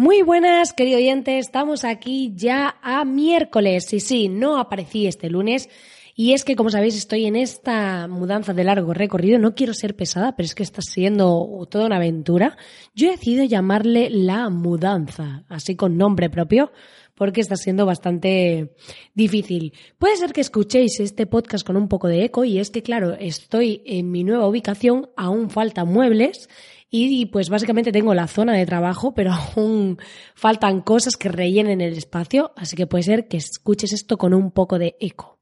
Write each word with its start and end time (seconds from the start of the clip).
Muy 0.00 0.22
buenas, 0.22 0.72
querido 0.72 0.96
oyente, 0.96 1.36
estamos 1.36 1.84
aquí 1.84 2.32
ya 2.34 2.76
a 2.80 3.04
miércoles. 3.04 3.92
Y 3.92 4.00
sí, 4.00 4.30
no 4.30 4.56
aparecí 4.56 5.06
este 5.06 5.28
lunes. 5.28 5.68
Y 6.14 6.32
es 6.32 6.42
que, 6.42 6.56
como 6.56 6.70
sabéis, 6.70 6.96
estoy 6.96 7.26
en 7.26 7.36
esta 7.36 8.08
mudanza 8.08 8.54
de 8.54 8.64
largo 8.64 8.94
recorrido. 8.94 9.38
No 9.38 9.54
quiero 9.54 9.74
ser 9.74 9.96
pesada, 9.96 10.34
pero 10.34 10.46
es 10.46 10.54
que 10.54 10.62
está 10.62 10.80
siendo 10.80 11.68
toda 11.70 11.84
una 11.84 11.96
aventura. 11.96 12.56
Yo 12.94 13.08
he 13.08 13.10
decidido 13.10 13.44
llamarle 13.44 14.08
la 14.08 14.48
mudanza, 14.48 15.44
así 15.50 15.76
con 15.76 15.98
nombre 15.98 16.30
propio, 16.30 16.72
porque 17.14 17.42
está 17.42 17.56
siendo 17.56 17.84
bastante 17.84 18.72
difícil. 19.14 19.74
Puede 19.98 20.16
ser 20.16 20.32
que 20.32 20.40
escuchéis 20.40 20.98
este 21.00 21.26
podcast 21.26 21.66
con 21.66 21.76
un 21.76 21.88
poco 21.88 22.08
de 22.08 22.24
eco, 22.24 22.46
y 22.46 22.58
es 22.58 22.70
que, 22.70 22.82
claro, 22.82 23.12
estoy 23.20 23.82
en 23.84 24.10
mi 24.10 24.24
nueva 24.24 24.48
ubicación, 24.48 25.10
aún 25.14 25.50
faltan 25.50 25.88
muebles 25.88 26.48
y 26.90 27.26
pues 27.26 27.48
básicamente 27.48 27.92
tengo 27.92 28.14
la 28.14 28.26
zona 28.26 28.54
de 28.54 28.66
trabajo, 28.66 29.14
pero 29.14 29.32
aún 29.32 29.98
faltan 30.34 30.80
cosas 30.80 31.16
que 31.16 31.28
rellenen 31.28 31.80
el 31.80 31.96
espacio, 31.96 32.52
así 32.56 32.76
que 32.76 32.86
puede 32.86 33.04
ser 33.04 33.28
que 33.28 33.36
escuches 33.36 33.92
esto 33.92 34.18
con 34.18 34.34
un 34.34 34.50
poco 34.50 34.78
de 34.78 34.96
eco. 35.00 35.38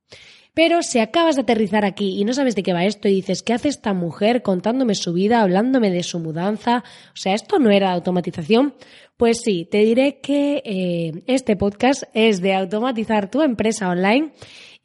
Pero 0.59 0.83
si 0.83 0.99
acabas 0.99 1.37
de 1.37 1.43
aterrizar 1.43 1.85
aquí 1.85 2.21
y 2.21 2.25
no 2.25 2.33
sabes 2.33 2.57
de 2.57 2.65
qué 2.65 2.73
va 2.73 2.85
esto 2.85 3.07
y 3.07 3.15
dices, 3.15 3.45
¿qué 3.45 3.53
hace 3.53 3.69
esta 3.69 3.95
mujer 3.95 4.43
contándome 4.43 4.97
su 4.97 5.13
vida, 5.13 5.41
hablándome 5.41 5.91
de 5.93 6.03
su 6.03 6.19
mudanza? 6.19 6.83
O 7.13 7.17
sea, 7.17 7.35
¿esto 7.35 7.61
no 7.61 7.71
era 7.71 7.93
automatización? 7.93 8.75
Pues 9.17 9.41
sí, 9.41 9.69
te 9.71 9.79
diré 9.79 10.19
que 10.21 10.61
eh, 10.65 11.23
este 11.29 11.55
podcast 11.55 12.03
es 12.13 12.41
de 12.41 12.55
automatizar 12.55 13.31
tu 13.31 13.43
empresa 13.43 13.89
online 13.89 14.33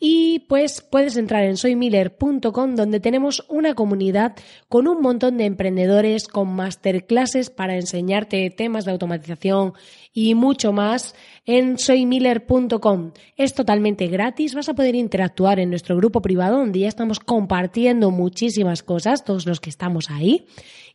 y 0.06 0.40
pues 0.50 0.82
puedes 0.82 1.16
entrar 1.16 1.46
en 1.46 1.56
soymiller.com 1.56 2.76
donde 2.76 3.00
tenemos 3.00 3.46
una 3.48 3.74
comunidad 3.74 4.36
con 4.68 4.90
un 4.90 5.02
montón 5.02 5.38
de 5.38 5.46
emprendedores, 5.46 6.28
con 6.28 6.54
masterclasses 6.54 7.50
para 7.50 7.78
enseñarte 7.78 8.50
temas 8.50 8.84
de 8.84 8.92
automatización 8.92 9.72
y 10.12 10.36
mucho 10.36 10.74
más 10.74 11.16
en 11.46 11.78
soymiller.com. 11.78 13.14
Es 13.38 13.54
totalmente 13.54 14.08
gratis, 14.08 14.56
vas 14.56 14.68
a 14.68 14.74
poder 14.74 14.96
interactuar 14.96 15.62
en 15.62 15.70
nuestro 15.70 15.96
grupo 15.96 16.22
privado 16.22 16.58
donde 16.58 16.80
ya 16.80 16.90
estamos 16.90 17.22
compartiendo 17.22 18.12
muchísimas 18.12 18.84
cosas, 18.84 19.24
todos 19.24 19.46
los 19.46 19.62
que 19.62 19.70
estamos 19.70 20.12
ahí. 20.12 20.48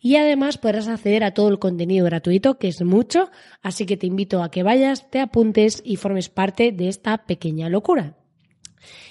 Y 0.03 0.17
además 0.17 0.59
podrás 0.59 0.87
acceder 0.87 1.25
a 1.25 1.33
todo 1.33 1.49
el 1.49 1.59
contenido 1.59 2.05
gratuito, 2.05 2.59
que 2.59 2.69
es 2.69 2.83
mucho, 2.83 3.31
así 3.63 3.87
que 3.87 3.97
te 3.97 4.07
invito 4.07 4.43
a 4.43 4.51
que 4.51 4.63
vayas, 4.63 5.11
te 5.11 5.19
apuntes 5.19 5.81
y 5.83 5.97
formes 5.97 6.29
parte 6.29 6.73
de 6.73 6.89
esta 6.89 7.25
pequeña 7.25 7.71
locura. 7.71 8.18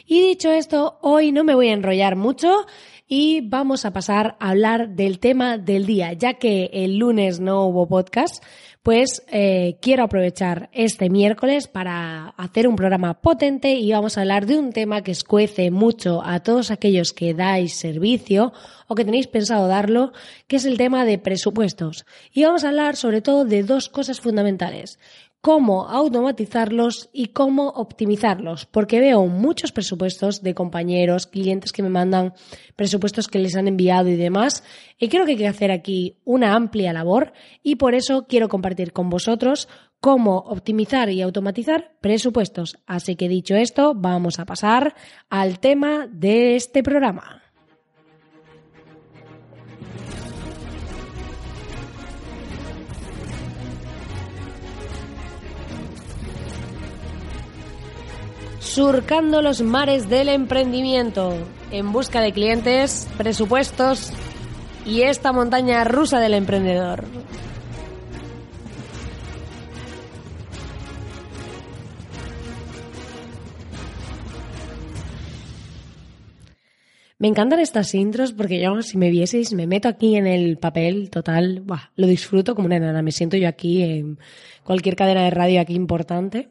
Y 0.05 0.21
dicho 0.21 0.51
esto, 0.51 0.99
hoy 1.01 1.31
no 1.31 1.43
me 1.43 1.55
voy 1.55 1.69
a 1.69 1.73
enrollar 1.73 2.15
mucho 2.15 2.65
y 3.07 3.41
vamos 3.41 3.85
a 3.85 3.93
pasar 3.93 4.35
a 4.39 4.49
hablar 4.49 4.89
del 4.89 5.19
tema 5.19 5.57
del 5.57 5.85
día, 5.85 6.13
ya 6.13 6.33
que 6.33 6.69
el 6.73 6.97
lunes 6.97 7.39
no 7.39 7.65
hubo 7.65 7.87
podcast. 7.87 8.43
Pues 8.83 9.23
eh, 9.29 9.79
quiero 9.81 10.03
aprovechar 10.03 10.69
este 10.71 11.09
miércoles 11.09 11.67
para 11.67 12.29
hacer 12.37 12.69
un 12.69 12.77
programa 12.77 13.15
potente 13.15 13.73
y 13.73 13.91
vamos 13.91 14.17
a 14.17 14.21
hablar 14.21 14.45
de 14.45 14.57
un 14.57 14.71
tema 14.71 15.01
que 15.01 15.11
escuece 15.11 15.71
mucho 15.71 16.21
a 16.23 16.39
todos 16.41 16.71
aquellos 16.71 17.11
que 17.11 17.33
dais 17.33 17.77
servicio 17.77 18.53
o 18.87 18.95
que 18.95 19.03
tenéis 19.03 19.27
pensado 19.27 19.67
darlo, 19.67 20.13
que 20.47 20.55
es 20.55 20.63
el 20.63 20.77
tema 20.77 21.03
de 21.03 21.17
presupuestos. 21.17 22.05
Y 22.31 22.45
vamos 22.45 22.63
a 22.63 22.69
hablar 22.69 22.95
sobre 22.95 23.21
todo 23.21 23.43
de 23.43 23.63
dos 23.63 23.89
cosas 23.89 24.21
fundamentales 24.21 24.99
cómo 25.41 25.87
automatizarlos 25.87 27.09
y 27.13 27.27
cómo 27.27 27.69
optimizarlos, 27.69 28.65
porque 28.65 28.99
veo 28.99 29.27
muchos 29.27 29.71
presupuestos 29.71 30.41
de 30.41 30.53
compañeros, 30.53 31.27
clientes 31.27 31.71
que 31.71 31.83
me 31.83 31.89
mandan 31.89 32.33
presupuestos 32.75 33.27
que 33.27 33.39
les 33.39 33.55
han 33.55 33.67
enviado 33.67 34.09
y 34.09 34.15
demás, 34.15 34.63
y 34.99 35.09
creo 35.09 35.25
que 35.25 35.31
hay 35.31 35.37
que 35.37 35.47
hacer 35.47 35.71
aquí 35.71 36.17
una 36.25 36.53
amplia 36.53 36.93
labor 36.93 37.33
y 37.63 37.75
por 37.75 37.95
eso 37.95 38.25
quiero 38.27 38.49
compartir 38.49 38.93
con 38.93 39.09
vosotros 39.09 39.69
cómo 39.99 40.37
optimizar 40.37 41.09
y 41.09 41.21
automatizar 41.21 41.95
presupuestos. 42.01 42.77
Así 42.85 43.15
que 43.15 43.29
dicho 43.29 43.55
esto, 43.55 43.93
vamos 43.95 44.39
a 44.39 44.45
pasar 44.45 44.95
al 45.29 45.59
tema 45.59 46.07
de 46.07 46.55
este 46.55 46.83
programa. 46.83 47.46
Surcando 58.77 59.41
los 59.41 59.63
mares 59.63 60.07
del 60.07 60.29
emprendimiento, 60.29 61.33
en 61.71 61.91
busca 61.91 62.21
de 62.21 62.31
clientes, 62.31 63.07
presupuestos 63.17 64.13
y 64.85 65.01
esta 65.01 65.31
montaña 65.31 65.83
rusa 65.83 66.19
del 66.19 66.35
emprendedor. 66.35 67.03
Me 77.19 77.27
encantan 77.27 77.59
estas 77.59 77.95
intros 77.95 78.31
porque 78.31 78.61
yo, 78.61 78.83
si 78.83 78.95
me 78.95 79.09
vieseis, 79.09 79.51
me 79.51 79.65
meto 79.65 79.87
aquí 79.87 80.15
en 80.15 80.27
el 80.27 80.57
papel 80.57 81.09
total, 81.09 81.63
lo 81.95 82.07
disfruto 82.07 82.53
como 82.53 82.67
una 82.67 82.75
enana. 82.75 83.01
Me 83.01 83.11
siento 83.11 83.37
yo 83.37 83.47
aquí 83.47 83.81
en 83.81 84.19
cualquier 84.63 84.95
cadena 84.95 85.23
de 85.23 85.31
radio 85.31 85.59
aquí 85.59 85.73
importante. 85.73 86.49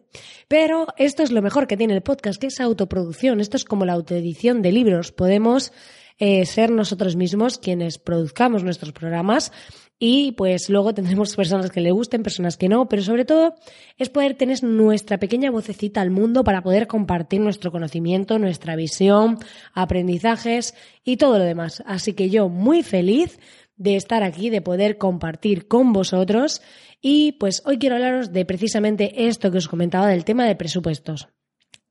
Pero 0.48 0.88
esto 0.96 1.22
es 1.22 1.30
lo 1.30 1.40
mejor 1.40 1.68
que 1.68 1.76
tiene 1.76 1.94
el 1.94 2.02
podcast, 2.02 2.40
que 2.40 2.48
es 2.48 2.60
autoproducción. 2.60 3.40
Esto 3.40 3.56
es 3.56 3.64
como 3.64 3.84
la 3.84 3.92
autoedición 3.92 4.60
de 4.60 4.72
libros. 4.72 5.12
Podemos 5.12 5.72
eh, 6.18 6.46
ser 6.46 6.70
nosotros 6.70 7.14
mismos 7.14 7.58
quienes 7.58 7.98
produzcamos 7.98 8.64
nuestros 8.64 8.92
programas 8.92 9.52
y 9.98 10.32
pues 10.32 10.68
luego 10.68 10.92
tendremos 10.92 11.34
personas 11.34 11.70
que 11.70 11.80
le 11.80 11.90
gusten, 11.90 12.22
personas 12.22 12.56
que 12.56 12.68
no, 12.68 12.88
pero 12.88 13.02
sobre 13.02 13.24
todo 13.24 13.54
es 13.96 14.10
poder 14.10 14.34
tener 14.34 14.62
nuestra 14.62 15.18
pequeña 15.18 15.50
vocecita 15.50 16.02
al 16.02 16.10
mundo 16.10 16.44
para 16.44 16.62
poder 16.62 16.86
compartir 16.86 17.40
nuestro 17.40 17.72
conocimiento, 17.72 18.38
nuestra 18.38 18.76
visión, 18.76 19.38
aprendizajes 19.72 20.74
y 21.02 21.16
todo 21.16 21.38
lo 21.38 21.44
demás. 21.44 21.82
Así 21.86 22.12
que 22.12 22.28
yo 22.28 22.48
muy 22.50 22.82
feliz 22.82 23.38
de 23.76 23.96
estar 23.96 24.22
aquí, 24.22 24.50
de 24.50 24.60
poder 24.60 24.98
compartir 24.98 25.66
con 25.66 25.92
vosotros 25.92 26.60
y 27.00 27.32
pues 27.32 27.62
hoy 27.64 27.78
quiero 27.78 27.96
hablaros 27.96 28.32
de 28.32 28.44
precisamente 28.44 29.28
esto 29.28 29.50
que 29.50 29.58
os 29.58 29.68
comentaba 29.68 30.08
del 30.08 30.24
tema 30.24 30.46
de 30.46 30.56
presupuestos. 30.56 31.28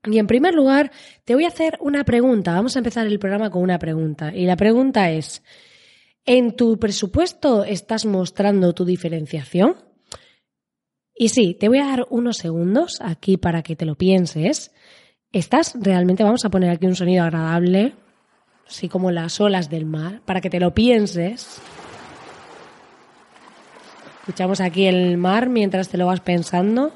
Y 0.04 0.20
en 0.20 0.28
primer 0.28 0.54
lugar, 0.54 0.92
te 1.24 1.34
voy 1.34 1.46
a 1.46 1.48
hacer 1.48 1.80
una 1.82 2.04
pregunta. 2.04 2.54
Vamos 2.54 2.76
a 2.76 2.80
empezar 2.80 3.08
el 3.08 3.18
programa 3.18 3.50
con 3.50 3.64
una 3.64 3.80
pregunta. 3.80 4.36
Y 4.36 4.46
la 4.46 4.56
pregunta 4.56 5.10
es, 5.10 5.42
¿En 6.28 6.56
tu 6.56 6.80
presupuesto 6.80 7.64
estás 7.64 8.06
mostrando 8.06 8.74
tu 8.74 8.84
diferenciación? 8.84 9.76
Y 11.14 11.30
sí, 11.30 11.56
te 11.60 11.70
voy 11.70 11.78
a 11.78 11.86
dar 11.86 12.08
unos 12.10 12.38
segundos 12.38 12.98
aquí 13.00 13.38
para 13.38 13.62
que 13.62 13.76
te 13.76 13.86
lo 13.86 13.96
pienses. 13.96 14.72
¿Estás 15.32 15.76
realmente, 15.80 16.24
vamos 16.24 16.44
a 16.44 16.50
poner 16.50 16.72
aquí 16.72 16.88
un 16.88 16.96
sonido 16.96 17.24
agradable, 17.24 17.94
así 18.68 18.90
como 18.90 19.12
las 19.12 19.40
olas 19.40 19.70
del 19.70 19.86
mar, 19.86 20.22
para 20.26 20.42
que 20.42 20.50
te 20.50 20.60
lo 20.60 20.74
pienses? 20.74 21.62
Escuchamos 24.22 24.62
aquí 24.62 24.88
el 24.88 25.18
mar 25.18 25.48
mientras 25.48 25.90
te 25.90 25.98
lo 26.00 26.08
vas 26.08 26.22
pensando. 26.22 26.92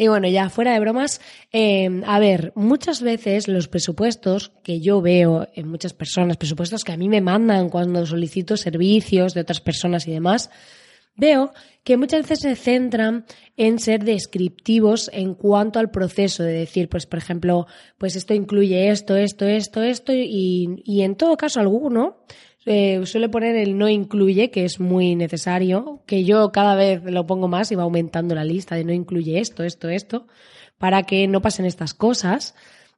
Y 0.00 0.08
bueno, 0.08 0.28
ya 0.28 0.48
fuera 0.48 0.72
de 0.72 0.80
bromas, 0.80 1.20
eh, 1.52 2.00
a 2.06 2.18
ver, 2.18 2.54
muchas 2.54 3.02
veces 3.02 3.48
los 3.48 3.68
presupuestos 3.68 4.50
que 4.64 4.80
yo 4.80 5.02
veo 5.02 5.46
en 5.54 5.68
muchas 5.68 5.92
personas, 5.92 6.38
presupuestos 6.38 6.84
que 6.84 6.92
a 6.92 6.96
mí 6.96 7.10
me 7.10 7.20
mandan 7.20 7.68
cuando 7.68 8.06
solicito 8.06 8.56
servicios 8.56 9.34
de 9.34 9.42
otras 9.42 9.60
personas 9.60 10.08
y 10.08 10.12
demás, 10.12 10.48
veo 11.16 11.52
que 11.84 11.98
muchas 11.98 12.22
veces 12.22 12.38
se 12.38 12.56
centran 12.56 13.26
en 13.58 13.78
ser 13.78 14.02
descriptivos 14.02 15.10
en 15.12 15.34
cuanto 15.34 15.78
al 15.78 15.90
proceso 15.90 16.44
de 16.44 16.54
decir, 16.54 16.88
pues, 16.88 17.04
por 17.04 17.18
ejemplo, 17.18 17.66
pues 17.98 18.16
esto 18.16 18.32
incluye 18.32 18.88
esto, 18.88 19.18
esto, 19.18 19.44
esto, 19.46 19.82
esto, 19.82 20.14
y, 20.14 20.82
y 20.82 21.02
en 21.02 21.14
todo 21.14 21.36
caso 21.36 21.60
alguno 21.60 22.24
eh, 22.66 23.00
suele 23.06 23.28
poner 23.28 23.56
el 23.56 23.78
no 23.78 23.88
incluye, 23.88 24.50
que 24.50 24.64
es 24.64 24.80
muy 24.80 25.16
necesario, 25.16 26.02
que 26.06 26.24
yo 26.24 26.52
cada 26.52 26.74
vez 26.74 27.02
lo 27.04 27.26
pongo 27.26 27.48
más 27.48 27.72
y 27.72 27.74
va 27.74 27.84
aumentando 27.84 28.34
la 28.34 28.44
lista 28.44 28.74
de 28.74 28.84
no 28.84 28.92
incluye 28.92 29.40
esto, 29.40 29.64
esto, 29.64 29.88
esto, 29.88 30.26
para 30.78 31.04
que 31.04 31.26
no 31.26 31.40
pasen 31.40 31.66
estas 31.66 31.94
cosas. 31.94 32.54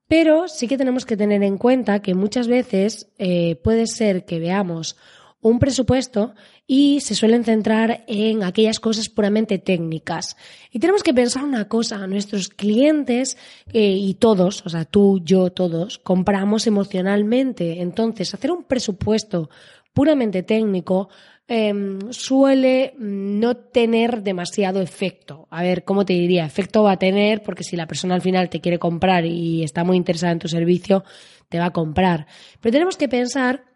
Pero 0.09 0.49
sí 0.49 0.69
que 0.69 0.77
tenemos 0.77 1.07
que 1.07 1.17
tener 1.17 1.43
en 1.43 1.59
cuenta 1.59 2.03
que 2.03 2.15
muchas 2.15 2.49
veces 2.49 3.11
eh, 3.19 3.57
puede 3.63 3.87
ser 3.87 4.25
que 4.25 4.41
veamos 4.41 4.97
un 5.43 5.59
presupuesto 5.59 6.35
y 6.67 7.01
se 7.01 7.15
suelen 7.15 7.45
centrar 7.45 8.05
en 8.07 8.45
aquellas 8.45 8.79
cosas 8.79 9.09
puramente 9.09 9.59
técnicas. 9.59 10.37
Y 10.71 10.79
tenemos 10.79 11.03
que 11.03 11.13
pensar 11.13 11.45
una 11.45 11.69
cosa, 11.69 12.07
nuestros 12.07 12.49
clientes 12.49 13.37
eh, 13.73 13.91
y 13.91 14.15
todos, 14.15 14.65
o 14.65 14.69
sea, 14.71 14.85
tú, 14.85 15.21
yo, 15.23 15.51
todos, 15.51 15.99
compramos 15.99 16.67
emocionalmente. 16.67 17.83
Entonces, 17.83 18.33
hacer 18.33 18.53
un 18.53 18.63
presupuesto 18.63 19.51
puramente 19.93 20.45
técnico 20.45 21.09
em, 21.49 21.99
suele 22.13 22.95
no 22.99 23.57
tener 23.57 24.23
demasiado 24.23 24.81
efecto. 24.81 25.49
A 25.51 25.65
ver, 25.65 25.83
¿cómo 25.83 26.07
te 26.07 26.13
diría? 26.13 26.47
Efecto 26.47 26.85
va 26.85 26.93
a 26.93 26.99
tener 26.99 27.43
porque 27.43 27.65
si 27.65 27.77
la 27.77 27.89
persona 27.89 28.15
al 28.15 28.23
final 28.23 28.49
te 28.49 28.61
quiere 28.61 28.79
comprar 28.79 29.27
y 29.27 29.65
está 29.65 29.83
muy 29.83 29.97
interesada 29.97 30.33
en 30.33 30.39
tu 30.39 30.49
servicio, 30.49 31.03
te 31.49 31.59
va 31.59 31.67
a 31.67 31.73
comprar. 31.73 32.29
Pero 32.61 32.73
tenemos 32.73 32.97
que 32.97 33.09
pensar 33.09 33.72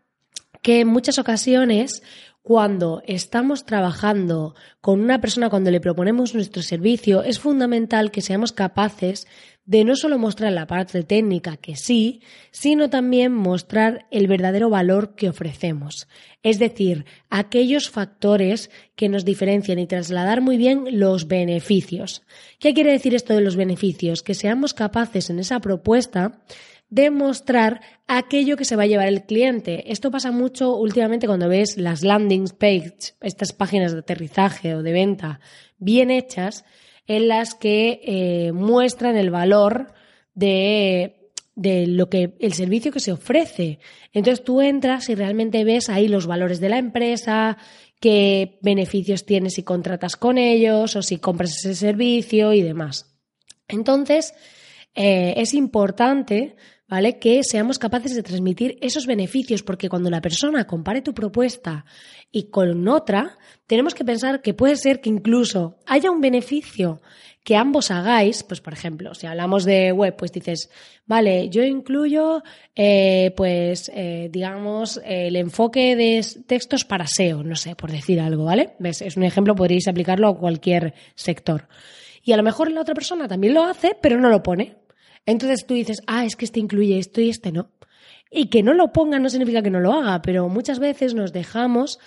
que 0.62 0.80
en 0.80 0.88
muchas 0.88 1.18
ocasiones 1.18 2.02
cuando 2.46 3.02
estamos 3.08 3.64
trabajando 3.66 4.54
con 4.80 5.00
una 5.00 5.20
persona, 5.20 5.50
cuando 5.50 5.72
le 5.72 5.80
proponemos 5.80 6.32
nuestro 6.32 6.62
servicio, 6.62 7.24
es 7.24 7.40
fundamental 7.40 8.12
que 8.12 8.20
seamos 8.20 8.52
capaces 8.52 9.26
de 9.64 9.82
no 9.82 9.96
solo 9.96 10.16
mostrar 10.16 10.52
la 10.52 10.68
parte 10.68 11.02
técnica, 11.02 11.56
que 11.56 11.74
sí, 11.74 12.22
sino 12.52 12.88
también 12.88 13.32
mostrar 13.32 14.06
el 14.12 14.28
verdadero 14.28 14.70
valor 14.70 15.16
que 15.16 15.28
ofrecemos. 15.28 16.06
Es 16.44 16.60
decir, 16.60 17.04
aquellos 17.30 17.90
factores 17.90 18.70
que 18.94 19.08
nos 19.08 19.24
diferencian 19.24 19.80
y 19.80 19.88
trasladar 19.88 20.40
muy 20.40 20.56
bien 20.56 21.00
los 21.00 21.26
beneficios. 21.26 22.22
¿Qué 22.60 22.74
quiere 22.74 22.92
decir 22.92 23.12
esto 23.16 23.34
de 23.34 23.40
los 23.40 23.56
beneficios? 23.56 24.22
Que 24.22 24.34
seamos 24.34 24.72
capaces 24.72 25.30
en 25.30 25.40
esa 25.40 25.58
propuesta 25.58 26.38
demostrar 26.88 27.80
aquello 28.06 28.56
que 28.56 28.64
se 28.64 28.76
va 28.76 28.84
a 28.84 28.86
llevar 28.86 29.08
el 29.08 29.24
cliente. 29.24 29.90
Esto 29.92 30.10
pasa 30.10 30.30
mucho 30.30 30.76
últimamente 30.76 31.26
cuando 31.26 31.48
ves 31.48 31.76
las 31.76 32.02
landing 32.02 32.48
page, 32.48 33.14
estas 33.20 33.52
páginas 33.52 33.92
de 33.92 34.00
aterrizaje 34.00 34.74
o 34.74 34.82
de 34.82 34.92
venta 34.92 35.40
bien 35.78 36.10
hechas, 36.10 36.64
en 37.06 37.28
las 37.28 37.54
que 37.54 38.00
eh, 38.04 38.52
muestran 38.52 39.16
el 39.16 39.30
valor 39.30 39.92
de, 40.34 41.30
de 41.54 41.86
lo 41.86 42.08
que 42.08 42.36
el 42.40 42.52
servicio 42.52 42.92
que 42.92 43.00
se 43.00 43.12
ofrece. 43.12 43.78
Entonces 44.12 44.44
tú 44.44 44.60
entras 44.60 45.08
y 45.08 45.14
realmente 45.14 45.64
ves 45.64 45.88
ahí 45.88 46.08
los 46.08 46.26
valores 46.26 46.60
de 46.60 46.68
la 46.68 46.78
empresa, 46.78 47.58
qué 48.00 48.58
beneficios 48.62 49.24
tienes 49.24 49.54
si 49.54 49.62
contratas 49.62 50.16
con 50.16 50.38
ellos 50.38 50.96
o 50.96 51.02
si 51.02 51.18
compras 51.18 51.56
ese 51.56 51.74
servicio 51.74 52.52
y 52.52 52.62
demás. 52.62 53.16
Entonces, 53.68 54.34
eh, 54.94 55.34
es 55.36 55.54
importante 55.54 56.56
¿vale? 56.88 57.18
Que 57.18 57.42
seamos 57.42 57.78
capaces 57.78 58.14
de 58.14 58.22
transmitir 58.22 58.78
esos 58.80 59.06
beneficios, 59.06 59.62
porque 59.62 59.88
cuando 59.88 60.10
la 60.10 60.20
persona 60.20 60.66
compare 60.66 61.02
tu 61.02 61.14
propuesta 61.14 61.84
y 62.30 62.50
con 62.50 62.86
otra, 62.88 63.38
tenemos 63.66 63.94
que 63.94 64.04
pensar 64.04 64.42
que 64.42 64.54
puede 64.54 64.76
ser 64.76 65.00
que 65.00 65.10
incluso 65.10 65.78
haya 65.86 66.10
un 66.10 66.20
beneficio 66.20 67.00
que 67.46 67.54
ambos 67.54 67.92
hagáis, 67.92 68.42
pues 68.42 68.60
por 68.60 68.72
ejemplo, 68.72 69.14
si 69.14 69.28
hablamos 69.28 69.64
de 69.64 69.92
web, 69.92 70.16
pues 70.16 70.32
dices, 70.32 70.68
vale, 71.06 71.48
yo 71.48 71.62
incluyo, 71.62 72.42
eh, 72.74 73.32
pues, 73.36 73.88
eh, 73.94 74.28
digamos, 74.32 75.00
el 75.04 75.36
enfoque 75.36 75.94
de 75.94 76.26
textos 76.44 76.84
para 76.84 77.06
SEO, 77.06 77.44
no 77.44 77.54
sé, 77.54 77.76
por 77.76 77.92
decir 77.92 78.18
algo, 78.20 78.46
¿vale? 78.46 78.74
¿Ves? 78.80 79.00
Es 79.00 79.16
un 79.16 79.22
ejemplo, 79.22 79.54
podríais 79.54 79.86
aplicarlo 79.86 80.26
a 80.26 80.36
cualquier 80.36 80.94
sector. 81.14 81.68
Y 82.24 82.32
a 82.32 82.36
lo 82.36 82.42
mejor 82.42 82.72
la 82.72 82.80
otra 82.80 82.94
persona 82.94 83.28
también 83.28 83.54
lo 83.54 83.62
hace, 83.62 83.96
pero 84.02 84.20
no 84.20 84.28
lo 84.28 84.42
pone. 84.42 84.74
Entonces 85.26 85.66
tú 85.66 85.74
dices, 85.74 86.02
ah, 86.06 86.24
es 86.24 86.36
que 86.36 86.44
este 86.44 86.60
incluye 86.60 86.98
esto 86.98 87.20
y 87.20 87.28
este 87.28 87.52
no. 87.52 87.70
Y 88.30 88.48
que 88.48 88.62
no 88.62 88.74
lo 88.74 88.92
ponga 88.92 89.18
no 89.18 89.28
significa 89.28 89.62
que 89.62 89.70
no 89.70 89.80
lo 89.80 89.92
haga, 89.92 90.22
pero 90.22 90.48
muchas 90.48 90.78
veces 90.78 91.14
nos 91.14 91.32
dejamos 91.32 91.98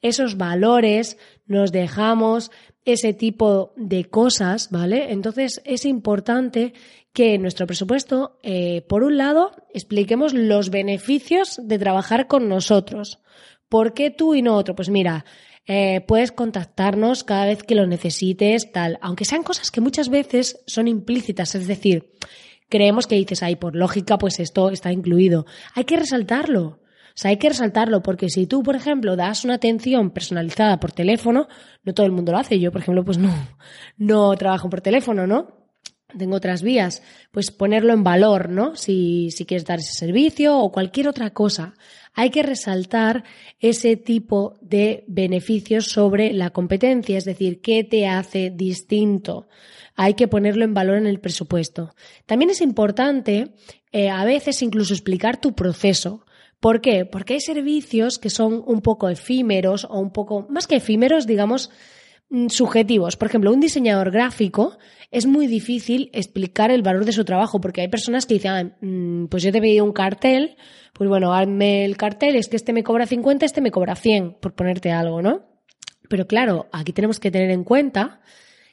esos 0.00 0.36
valores, 0.36 1.18
nos 1.46 1.72
dejamos 1.72 2.50
ese 2.84 3.12
tipo 3.12 3.72
de 3.76 4.04
cosas, 4.04 4.70
¿vale? 4.70 5.12
Entonces 5.12 5.60
es 5.64 5.84
importante 5.84 6.72
que 7.12 7.34
en 7.34 7.42
nuestro 7.42 7.66
presupuesto, 7.66 8.38
eh, 8.42 8.82
por 8.88 9.02
un 9.02 9.16
lado, 9.16 9.50
expliquemos 9.74 10.34
los 10.34 10.70
beneficios 10.70 11.60
de 11.62 11.78
trabajar 11.78 12.28
con 12.28 12.48
nosotros. 12.48 13.18
¿Por 13.68 13.92
qué 13.92 14.10
tú 14.10 14.34
y 14.34 14.42
no 14.42 14.56
otro? 14.56 14.74
Pues 14.74 14.88
mira, 14.88 15.24
eh, 15.66 16.00
puedes 16.06 16.32
contactarnos 16.32 17.24
cada 17.24 17.44
vez 17.44 17.62
que 17.62 17.74
lo 17.74 17.86
necesites, 17.86 18.72
tal, 18.72 18.98
aunque 19.02 19.26
sean 19.26 19.42
cosas 19.42 19.70
que 19.70 19.82
muchas 19.82 20.08
veces 20.08 20.62
son 20.66 20.88
implícitas, 20.88 21.54
es 21.54 21.66
decir, 21.66 22.14
creemos 22.68 23.06
que 23.06 23.16
dices, 23.16 23.42
ay, 23.42 23.56
por 23.56 23.74
lógica, 23.74 24.18
pues 24.18 24.40
esto 24.40 24.70
está 24.70 24.92
incluido. 24.92 25.46
Hay 25.74 25.84
que 25.84 25.96
resaltarlo. 25.96 26.80
O 27.18 27.20
sea, 27.20 27.30
hay 27.30 27.36
que 27.36 27.48
resaltarlo 27.48 28.00
porque 28.00 28.28
si 28.28 28.46
tú, 28.46 28.62
por 28.62 28.76
ejemplo, 28.76 29.16
das 29.16 29.44
una 29.44 29.54
atención 29.54 30.10
personalizada 30.10 30.78
por 30.78 30.92
teléfono, 30.92 31.48
no 31.82 31.92
todo 31.92 32.06
el 32.06 32.12
mundo 32.12 32.30
lo 32.30 32.38
hace. 32.38 32.60
Yo, 32.60 32.70
por 32.70 32.80
ejemplo, 32.80 33.04
pues 33.04 33.18
no, 33.18 33.34
no 33.96 34.36
trabajo 34.36 34.70
por 34.70 34.80
teléfono, 34.80 35.26
¿no? 35.26 35.57
Tengo 36.16 36.36
otras 36.36 36.62
vías. 36.62 37.02
Pues 37.30 37.50
ponerlo 37.50 37.92
en 37.92 38.04
valor, 38.04 38.48
¿no? 38.48 38.76
Si, 38.76 39.30
si 39.30 39.44
quieres 39.44 39.66
dar 39.66 39.78
ese 39.78 39.92
servicio 39.92 40.58
o 40.58 40.72
cualquier 40.72 41.08
otra 41.08 41.30
cosa. 41.30 41.74
Hay 42.14 42.30
que 42.30 42.42
resaltar 42.42 43.24
ese 43.60 43.96
tipo 43.96 44.56
de 44.60 45.04
beneficios 45.06 45.86
sobre 45.86 46.32
la 46.32 46.50
competencia, 46.50 47.18
es 47.18 47.24
decir, 47.24 47.60
qué 47.60 47.84
te 47.84 48.06
hace 48.06 48.50
distinto 48.50 49.48
hay 50.00 50.14
que 50.14 50.28
ponerlo 50.28 50.64
en 50.64 50.74
valor 50.74 50.96
en 50.96 51.08
el 51.08 51.18
presupuesto. 51.18 51.92
También 52.24 52.50
es 52.50 52.60
importante 52.60 53.54
eh, 53.90 54.08
a 54.08 54.24
veces 54.24 54.62
incluso 54.62 54.94
explicar 54.94 55.40
tu 55.40 55.56
proceso. 55.56 56.24
¿Por 56.60 56.80
qué? 56.80 57.04
Porque 57.04 57.34
hay 57.34 57.40
servicios 57.40 58.20
que 58.20 58.30
son 58.30 58.62
un 58.64 58.80
poco 58.80 59.08
efímeros 59.08 59.84
o 59.84 59.98
un 59.98 60.12
poco, 60.12 60.46
más 60.50 60.68
que 60.68 60.76
efímeros, 60.76 61.26
digamos, 61.26 61.70
subjetivos. 62.48 63.16
Por 63.16 63.28
ejemplo, 63.28 63.52
un 63.52 63.60
diseñador 63.60 64.10
gráfico 64.10 64.78
es 65.10 65.26
muy 65.26 65.46
difícil 65.46 66.10
explicar 66.12 66.70
el 66.70 66.82
valor 66.82 67.04
de 67.04 67.12
su 67.12 67.24
trabajo 67.24 67.60
porque 67.60 67.80
hay 67.80 67.88
personas 67.88 68.26
que 68.26 68.34
dicen, 68.34 68.50
ah, 68.50 68.76
mm, 68.80 69.26
pues 69.26 69.42
yo 69.42 69.52
te 69.52 69.60
pedí 69.60 69.80
un 69.80 69.92
cartel, 69.92 70.56
pues 70.92 71.08
bueno, 71.08 71.32
hazme 71.32 71.84
el 71.84 71.96
cartel, 71.96 72.36
es 72.36 72.48
que 72.48 72.56
este 72.56 72.72
me 72.72 72.84
cobra 72.84 73.06
50, 73.06 73.46
este 73.46 73.60
me 73.60 73.70
cobra 73.70 73.96
100, 73.96 74.34
por 74.40 74.54
ponerte 74.54 74.92
algo, 74.92 75.22
¿no? 75.22 75.46
Pero 76.08 76.26
claro, 76.26 76.68
aquí 76.72 76.92
tenemos 76.92 77.18
que 77.20 77.30
tener 77.30 77.50
en 77.50 77.64
cuenta 77.64 78.20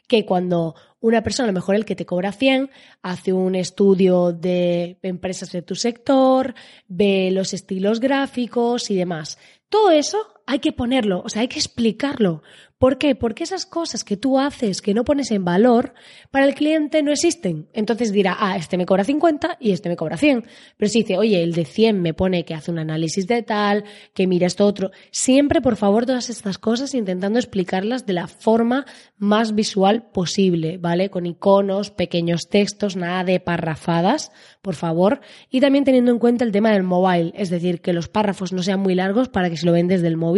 que 0.08 0.26
cuando 0.26 0.76
una 1.00 1.24
persona, 1.24 1.46
a 1.46 1.52
lo 1.52 1.56
mejor 1.56 1.76
el 1.76 1.86
que 1.86 1.96
te 1.96 2.06
cobra 2.06 2.32
100, 2.32 2.70
hace 3.02 3.34
un 3.34 3.56
estudio 3.56 4.32
de 4.32 4.98
empresas 5.02 5.52
de 5.52 5.62
tu 5.62 5.76
sector, 5.76 6.54
ve 6.88 7.30
los 7.32 7.54
estilos 7.54 8.00
gráficos 8.00 8.92
y 8.92 8.96
demás. 8.96 9.38
Todo 9.70 9.92
eso 9.92 10.35
hay 10.46 10.60
que 10.60 10.72
ponerlo, 10.72 11.22
o 11.26 11.30
sea, 11.30 11.42
hay 11.42 11.48
que 11.48 11.60
explicarlo, 11.60 12.44
¿Por 12.78 12.98
qué? 12.98 13.16
Porque 13.16 13.46
esas 13.46 13.66
cosas 13.66 14.04
que 14.04 14.18
tú 14.18 14.38
haces 14.38 14.82
que 14.82 14.94
no 14.94 15.06
pones 15.06 15.32
en 15.32 15.46
valor, 15.46 15.94
para 16.30 16.46
el 16.46 16.54
cliente 16.56 17.02
no 17.04 17.12
existen. 17.12 17.70
Entonces 17.72 18.12
dirá, 18.12 18.36
ah, 18.38 18.58
este 18.58 18.78
me 18.78 18.86
cobra 18.86 19.06
50 19.06 19.58
y 19.62 19.72
este 19.72 19.88
me 19.88 19.96
cobra 19.96 20.18
100. 20.18 20.44
Pero 20.76 20.90
si 20.90 21.00
dice, 21.00 21.18
oye, 21.18 21.42
el 21.42 21.54
de 21.54 21.64
100 21.64 22.02
me 22.02 22.14
pone 22.14 22.44
que 22.44 22.54
hace 22.54 22.72
un 22.72 22.80
análisis 22.80 23.28
de 23.28 23.44
tal, 23.44 23.86
que 24.14 24.28
mira 24.28 24.46
esto 24.46 24.66
otro. 24.66 24.92
Siempre, 25.10 25.62
por 25.62 25.78
favor, 25.78 26.06
todas 26.06 26.30
estas 26.30 26.58
cosas 26.58 26.94
intentando 26.94 27.40
explicarlas 27.40 28.06
de 28.06 28.12
la 28.12 28.28
forma 28.28 28.86
más 29.18 29.56
visual 29.56 30.10
posible, 30.12 30.78
¿vale? 30.78 31.10
Con 31.10 31.26
iconos, 31.26 31.92
pequeños 31.92 32.50
textos, 32.50 32.98
nada 32.98 33.24
de 33.24 33.40
parrafadas, 33.40 34.34
por 34.62 34.76
favor. 34.76 35.22
Y 35.50 35.62
también 35.62 35.86
teniendo 35.86 36.12
en 36.12 36.20
cuenta 36.20 36.44
el 36.44 36.52
tema 36.52 36.72
del 36.72 36.84
mobile, 36.84 37.32
es 37.36 37.50
decir, 37.50 37.80
que 37.80 37.94
los 37.94 38.10
párrafos 38.10 38.52
no 38.52 38.64
sean 38.64 38.82
muy 38.82 38.96
largos 38.96 39.30
para 39.30 39.50
que 39.50 39.56
si 39.56 39.66
lo 39.66 39.72
vendes 39.72 40.02
del 40.02 40.18
móvil 40.18 40.35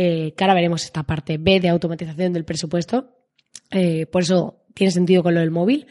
eh, 0.00 0.32
que 0.36 0.44
ahora 0.44 0.54
veremos 0.54 0.84
esta 0.84 1.02
parte 1.02 1.38
B 1.38 1.58
de 1.58 1.70
automatización 1.70 2.32
del 2.32 2.44
presupuesto. 2.44 3.16
Eh, 3.72 4.06
por 4.06 4.22
eso 4.22 4.62
tiene 4.72 4.92
sentido 4.92 5.24
con 5.24 5.34
lo 5.34 5.40
del 5.40 5.50
móvil. 5.50 5.88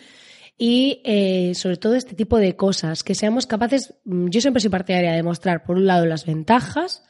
Y 0.57 1.01
eh, 1.03 1.51
sobre 1.55 1.75
todo 1.75 1.93
este 1.93 2.15
tipo 2.15 2.37
de 2.37 2.55
cosas, 2.55 3.03
que 3.03 3.15
seamos 3.15 3.47
capaces, 3.47 3.95
mm, 4.05 4.29
yo 4.29 4.39
siempre 4.39 4.61
soy 4.61 4.69
partidaria 4.69 5.11
de 5.11 5.23
mostrar, 5.23 5.65
por 5.65 5.75
un 5.75 5.87
lado, 5.87 6.05
las 6.05 6.25
ventajas, 6.25 7.03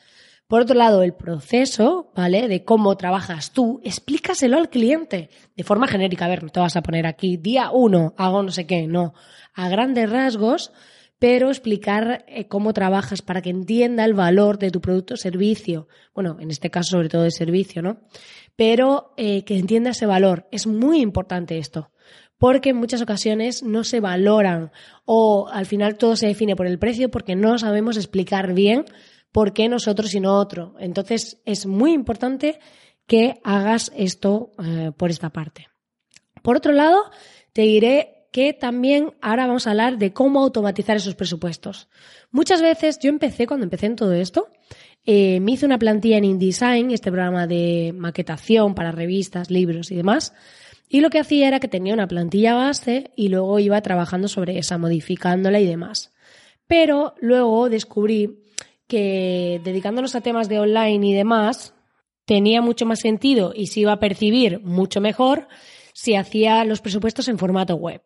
por 0.48 0.62
otro 0.62 0.75
lado, 0.75 1.04
el 1.04 1.13
proceso, 1.13 2.12
¿vale? 2.16 2.48
De 2.48 2.63
cómo 2.63 2.98
trabajas 2.98 3.51
tú, 3.51 3.80
explícaselo 3.84 4.58
al 4.58 4.72
cliente 4.72 5.30
de 5.56 5.63
forma 5.63 5.86
genérica. 5.86 6.25
A 6.25 6.30
ver, 6.30 6.42
no 6.42 6.50
te 6.50 6.60
vas 6.60 6.77
a 6.77 6.82
poner 6.82 7.06
aquí 7.06 7.38
día 7.38 7.70
uno, 7.70 8.16
hago 8.18 8.42
no 8.42 8.50
sé 8.50 8.66
qué, 8.66 8.88
no. 8.88 9.13
A 9.54 9.70
grandes 9.70 10.10
rasgos, 10.10 10.72
pero 11.20 11.50
explicar 11.50 12.26
eh, 12.28 12.48
cómo 12.48 12.74
trabajas 12.74 13.22
para 13.22 13.42
que 13.42 13.50
entienda 13.50 14.06
el 14.06 14.14
valor 14.14 14.60
de 14.60 14.72
tu 14.72 14.82
producto 14.82 15.16
o 15.16 15.18
servicio. 15.18 15.88
Bueno, 16.14 16.38
en 16.40 16.52
este 16.52 16.70
caso 16.70 16.92
sobre 16.92 17.10
todo 17.10 17.24
de 17.24 17.32
servicio, 17.32 17.82
¿no? 17.82 18.00
Pero 18.56 19.14
eh, 19.18 19.44
que 19.44 19.58
entienda 19.58 19.92
ese 19.92 20.06
valor. 20.06 20.48
Es 20.52 20.68
muy 20.68 21.02
importante 21.02 21.58
esto. 21.58 21.92
Porque 22.38 22.70
en 22.70 22.78
muchas 22.78 23.02
ocasiones 23.02 23.64
no 23.64 23.84
se 23.84 24.00
valoran 24.00 24.72
o 25.06 25.48
al 25.52 25.66
final 25.66 25.98
todo 25.98 26.16
se 26.16 26.28
define 26.28 26.56
por 26.56 26.68
el 26.68 26.78
precio 26.78 27.10
porque 27.10 27.36
no 27.36 27.58
sabemos 27.58 27.98
explicar 27.98 28.54
bien 28.54 28.86
por 29.32 29.54
qué 29.54 29.70
nosotros 29.70 30.14
y 30.14 30.20
no 30.20 30.36
otro. 30.36 30.76
Entonces 30.80 31.42
es 31.46 31.66
muy 31.66 31.94
importante 31.94 32.60
que 33.08 33.40
hagas 33.44 33.92
esto 33.96 34.52
eh, 34.64 34.92
por 34.96 35.10
esta 35.10 35.32
parte. 35.32 35.68
Por 36.44 36.58
otro 36.58 36.74
lado, 36.74 37.10
te 37.54 37.64
diré 37.64 38.17
que 38.38 38.53
también 38.53 39.15
ahora 39.20 39.48
vamos 39.48 39.65
a 39.65 39.72
hablar 39.72 39.98
de 39.98 40.13
cómo 40.13 40.41
automatizar 40.41 40.96
esos 40.96 41.15
presupuestos. 41.15 41.88
Muchas 42.29 42.62
veces 42.62 43.00
yo 43.00 43.10
empecé, 43.10 43.48
cuando 43.48 43.63
empecé 43.63 43.88
en 43.88 43.96
todo 43.96 44.13
esto, 44.13 44.50
eh, 45.08 45.39
me 45.39 45.53
hice 45.53 45.65
una 45.65 45.79
plantilla 45.79 46.17
en 46.17 46.25
InDesign, 46.25 46.91
este 46.91 47.12
programa 47.12 47.48
de 47.48 47.96
maquetación 47.98 48.75
para 48.75 48.91
revistas, 48.91 49.50
libros 49.50 49.89
y 49.89 49.96
demás. 49.96 50.36
Y 50.88 51.01
lo 51.01 51.10
que 51.10 51.17
hacía 51.17 51.48
era 51.48 51.60
que 51.60 51.67
tenía 51.67 51.96
una 51.96 52.08
plantilla 52.08 52.53
base 52.53 53.10
y 53.15 53.29
luego 53.29 53.58
iba 53.58 53.82
trabajando 53.82 54.27
sobre 54.27 54.60
esa, 54.60 54.77
modificándola 54.77 55.60
y 55.60 55.65
demás. 55.65 56.13
Pero 56.67 57.15
luego 57.20 57.70
descubrí 57.70 58.44
que 58.86 59.60
dedicándonos 59.63 60.13
a 60.13 60.22
temas 60.22 60.48
de 60.48 60.60
online 60.60 61.08
y 61.08 61.13
demás, 61.13 61.74
tenía 62.25 62.62
mucho 62.62 62.86
más 62.86 63.00
sentido 63.00 63.51
y 63.56 63.65
se 63.65 63.79
iba 63.79 63.94
a 63.94 64.00
percibir 64.00 64.60
mucho 64.60 65.01
mejor 65.01 65.48
si 65.98 66.13
hacía 66.13 66.63
los 66.63 66.80
presupuestos 66.80 67.27
en 67.27 67.39
formato 67.39 67.75
web. 67.75 68.04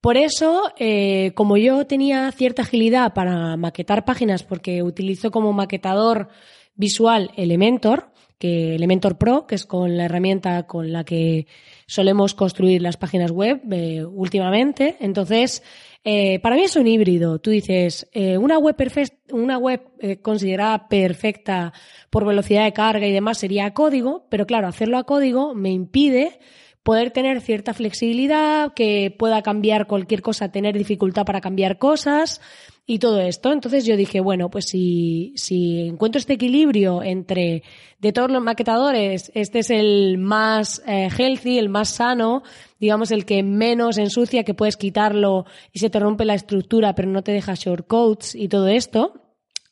Por 0.00 0.16
eso, 0.16 0.72
eh, 0.76 1.30
como 1.36 1.56
yo 1.56 1.86
tenía 1.86 2.32
cierta 2.32 2.62
agilidad 2.62 3.14
para 3.14 3.56
maquetar 3.56 4.04
páginas, 4.04 4.42
porque 4.42 4.82
utilizo 4.82 5.30
como 5.30 5.52
maquetador 5.52 6.30
visual 6.74 7.30
Elementor, 7.36 8.10
que 8.40 8.74
Elementor 8.74 9.18
Pro, 9.18 9.46
que 9.46 9.54
es 9.54 9.66
con 9.66 9.96
la 9.96 10.06
herramienta 10.06 10.66
con 10.66 10.92
la 10.92 11.04
que 11.04 11.46
solemos 11.86 12.34
construir 12.34 12.82
las 12.82 12.96
páginas 12.96 13.30
web 13.30 13.60
eh, 13.70 14.04
últimamente. 14.04 14.96
Entonces, 14.98 15.62
eh, 16.02 16.40
para 16.40 16.56
mí 16.56 16.62
es 16.62 16.74
un 16.74 16.88
híbrido. 16.88 17.38
Tú 17.38 17.50
dices, 17.50 18.08
una 18.40 18.58
web, 18.58 18.74
una 19.30 19.58
web 19.58 19.82
considerada 20.22 20.88
perfecta 20.88 21.72
por 22.10 22.26
velocidad 22.26 22.64
de 22.64 22.72
carga 22.72 23.06
y 23.06 23.12
demás 23.12 23.38
sería 23.38 23.74
código, 23.74 24.26
pero 24.28 24.44
claro, 24.44 24.66
hacerlo 24.66 24.98
a 24.98 25.04
código 25.04 25.54
me 25.54 25.70
impide 25.70 26.40
poder 26.88 27.10
tener 27.10 27.42
cierta 27.42 27.74
flexibilidad, 27.74 28.72
que 28.72 29.14
pueda 29.14 29.42
cambiar 29.42 29.86
cualquier 29.86 30.22
cosa, 30.22 30.50
tener 30.50 30.74
dificultad 30.74 31.26
para 31.26 31.42
cambiar 31.42 31.76
cosas 31.76 32.40
y 32.86 32.98
todo 32.98 33.20
esto. 33.20 33.52
Entonces 33.52 33.84
yo 33.84 33.94
dije, 33.94 34.20
bueno, 34.20 34.48
pues 34.48 34.64
si, 34.70 35.34
si 35.36 35.86
encuentro 35.86 36.18
este 36.18 36.32
equilibrio 36.32 37.02
entre, 37.02 37.62
de 37.98 38.12
todos 38.14 38.30
los 38.30 38.42
maquetadores, 38.42 39.30
este 39.34 39.58
es 39.58 39.68
el 39.68 40.16
más 40.16 40.82
eh, 40.86 41.10
healthy, 41.14 41.58
el 41.58 41.68
más 41.68 41.90
sano, 41.90 42.42
digamos 42.80 43.10
el 43.10 43.26
que 43.26 43.42
menos 43.42 43.98
ensucia, 43.98 44.42
que 44.42 44.54
puedes 44.54 44.78
quitarlo 44.78 45.44
y 45.74 45.80
se 45.80 45.90
te 45.90 46.00
rompe 46.00 46.24
la 46.24 46.36
estructura, 46.36 46.94
pero 46.94 47.10
no 47.10 47.20
te 47.20 47.32
deja 47.32 47.52
shortcodes 47.54 48.34
y 48.34 48.48
todo 48.48 48.66
esto, 48.66 49.12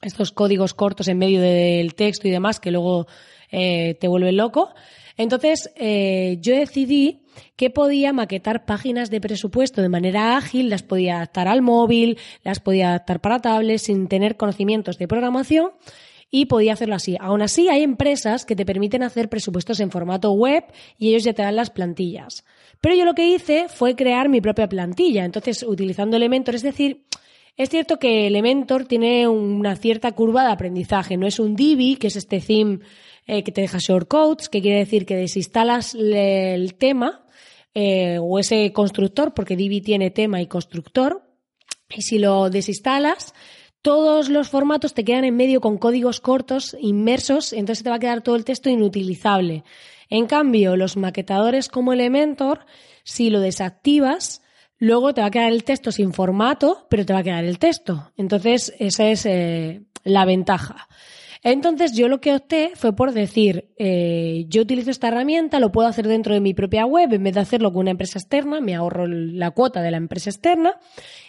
estos 0.03 0.33
códigos 0.33 0.75
cortos 0.75 1.09
en 1.09 1.17
medio 1.17 1.41
del 1.41 1.95
texto 1.95 2.29
y 2.29 2.31
demás 2.31 2.61
que 2.61 2.73
luego 2.73 3.07
eh, 3.51 3.97
te 3.99 4.07
vuelven 4.07 4.37
loco. 4.37 4.75
Entonces, 5.17 5.71
eh, 5.77 6.39
yo 6.41 6.55
decidí 6.55 7.23
que 7.57 7.71
podía 7.71 8.13
maquetar 8.13 8.65
páginas 8.65 9.11
de 9.11 9.21
presupuesto 9.21 9.83
de 9.83 9.89
manera 9.89 10.37
ágil, 10.37 10.71
las 10.71 10.83
podía 10.83 11.17
adaptar 11.17 11.49
al 11.49 11.63
móvil, 11.63 12.19
las 12.43 12.61
podía 12.61 12.89
adaptar 12.89 13.21
para 13.21 13.41
tablets 13.41 13.83
sin 13.83 14.09
tener 14.09 14.37
conocimientos 14.37 14.99
de 14.99 15.09
programación 15.09 15.71
y 16.31 16.47
podía 16.47 16.73
hacerlo 16.73 16.97
así. 16.97 17.17
Aún 17.21 17.43
así, 17.43 17.69
hay 17.69 17.83
empresas 17.83 18.45
que 18.45 18.57
te 18.57 18.67
permiten 18.67 19.03
hacer 19.03 19.29
presupuestos 19.29 19.81
en 19.81 19.91
formato 19.91 20.33
web 20.33 20.65
y 20.99 21.09
ellos 21.09 21.25
ya 21.25 21.33
te 21.33 21.43
dan 21.43 21.57
las 21.57 21.71
plantillas. 21.71 22.45
Pero 22.81 22.95
yo 22.95 23.05
lo 23.05 23.15
que 23.15 23.29
hice 23.29 23.67
fue 23.69 23.97
crear 23.97 24.29
mi 24.29 24.41
propia 24.41 24.69
plantilla, 24.69 25.25
entonces 25.25 25.63
utilizando 25.63 26.17
Elementor, 26.17 26.55
es 26.55 26.63
decir, 26.63 27.07
es 27.57 27.71
cierto 27.71 27.99
que 27.99 28.27
Elementor 28.27 28.85
tiene 28.85 29.29
una 29.29 29.77
cierta 29.77 30.13
curva 30.13 30.45
de 30.45 30.53
aprendizaje, 30.53 31.17
no 31.17 31.27
es 31.27 31.39
un 31.39 31.57
Divi, 31.57 31.97
que 31.97 32.09
es 32.09 32.17
este 32.17 32.41
theme 32.41 32.81
eh, 33.27 33.43
que 33.43 33.53
te 33.53 33.61
deja 33.61 33.79
shortcodes, 33.79 34.49
que 34.49 34.63
quiere 34.63 34.79
decir 34.79 35.07
que 35.07 35.17
desinstalas 35.17 35.95
el 35.95 36.75
tema 36.75 37.25
eh, 37.75 38.19
o 38.21 38.39
ese 38.39 38.73
constructor, 38.73 39.35
porque 39.35 39.57
Divi 39.57 39.81
tiene 39.81 40.11
tema 40.11 40.41
y 40.41 40.47
constructor, 40.47 41.23
y 41.89 42.03
si 42.03 42.19
lo 42.19 42.51
desinstalas, 42.51 43.35
todos 43.83 44.29
los 44.29 44.49
formatos 44.49 44.95
te 44.95 45.05
quedan 45.05 45.25
en 45.25 45.37
medio 45.37 45.61
con 45.61 45.79
códigos 45.79 46.21
cortos, 46.21 46.77
inmersos, 46.81 47.53
entonces 47.53 47.85
te 47.85 47.91
va 47.91 47.97
a 47.97 48.01
quedar 48.01 48.23
todo 48.23 48.37
el 48.37 48.45
texto 48.45 48.71
inutilizable. 48.71 49.63
En 50.09 50.27
cambio, 50.27 50.77
los 50.77 50.97
maquetadores 50.97 51.69
como 51.69 51.93
Elementor, 51.93 52.67
si 53.05 53.31
lo 53.31 53.41
desactivas, 53.41 54.43
luego 54.79 55.15
te 55.15 55.21
va 55.21 55.29
a 55.29 55.31
quedar 55.31 55.53
el 55.53 55.65
texto 55.65 55.93
sin 55.93 56.13
formato, 56.13 56.87
pero 56.91 57.05
te 57.05 57.13
va 57.13 57.21
a 57.21 57.25
quedar 57.25 57.45
el 57.45 57.59
texto. 57.59 58.13
Entonces, 58.17 58.75
esa 58.79 59.09
es 59.09 59.27
eh, 59.27 59.83
la 60.05 60.25
ventaja. 60.25 60.89
Entonces 61.49 61.93
yo 61.93 62.09
lo 62.09 62.21
que 62.21 62.35
opté 62.35 62.73
fue 62.75 62.97
por 62.97 63.13
decir, 63.13 63.73
eh, 63.79 64.47
yo 64.49 64.63
utilizo 64.63 64.91
esta 64.91 65.07
herramienta, 65.07 65.61
lo 65.61 65.71
puedo 65.71 65.87
hacer 65.87 66.09
dentro 66.09 66.35
de 66.35 66.41
mi 66.41 66.55
propia 66.55 66.87
web, 66.87 67.13
en 67.13 67.23
vez 67.23 67.35
de 67.35 67.41
hacerlo 67.41 67.73
con 67.73 67.83
una 67.83 67.93
empresa 67.93 68.19
externa, 68.19 68.61
me 68.61 68.75
ahorro 68.75 69.07
la 69.07 69.53
cuota 69.53 69.81
de 69.81 69.93
la 69.93 69.97
empresa 69.97 70.29
externa 70.29 70.81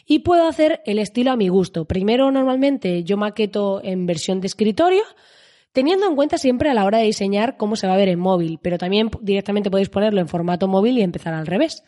y 0.07 0.19
puedo 0.19 0.47
hacer 0.47 0.81
el 0.88 0.97
estilo 0.97 1.29
a 1.29 1.36
mi 1.36 1.50
gusto. 1.50 1.86
Primero, 1.86 2.31
normalmente 2.31 3.03
yo 3.03 3.15
maqueto 3.15 3.79
en 3.83 4.07
versión 4.07 4.41
de 4.41 4.47
escritorio, 4.47 5.03
teniendo 5.71 6.07
en 6.07 6.15
cuenta 6.15 6.39
siempre 6.39 6.71
a 6.71 6.74
la 6.74 6.86
hora 6.86 6.97
de 6.97 7.03
diseñar 7.03 7.55
cómo 7.55 7.75
se 7.75 7.86
va 7.86 7.93
a 7.93 7.97
ver 7.97 8.09
en 8.09 8.17
móvil, 8.17 8.57
pero 8.59 8.79
también 8.79 9.12
directamente 9.21 9.69
podéis 9.69 9.89
ponerlo 9.89 10.19
en 10.19 10.27
formato 10.27 10.67
móvil 10.67 10.97
y 10.97 11.03
empezar 11.03 11.36
al 11.36 11.45
revés. 11.45 11.83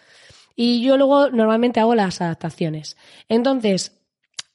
Y 0.55 0.83
yo 0.83 0.97
luego 0.97 1.31
normalmente 1.31 1.79
hago 1.79 1.95
las 1.95 2.21
adaptaciones. 2.21 2.95
Entonces, 3.27 3.99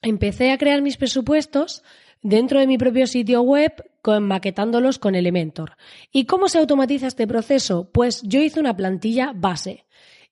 empecé 0.01 0.53
a 0.53 0.59
crear 0.59 0.81
mis 0.81 0.97
presupuestos 0.97 1.83
dentro 2.25 2.59
de 2.59 2.67
mi 2.67 2.79
propio 2.79 3.07
sitio 3.07 3.43
web 3.43 3.73
con, 4.03 4.25
maquetándolos 4.27 4.99
con 4.99 5.15
Elementor. 5.15 5.77
¿Y 6.11 6.25
cómo 6.25 6.49
se 6.49 6.59
automatiza 6.59 7.07
este 7.07 7.29
proceso? 7.29 7.91
Pues 7.93 8.23
yo 8.23 8.41
hice 8.41 8.59
una 8.59 8.77
plantilla 8.77 9.33
base 9.35 9.85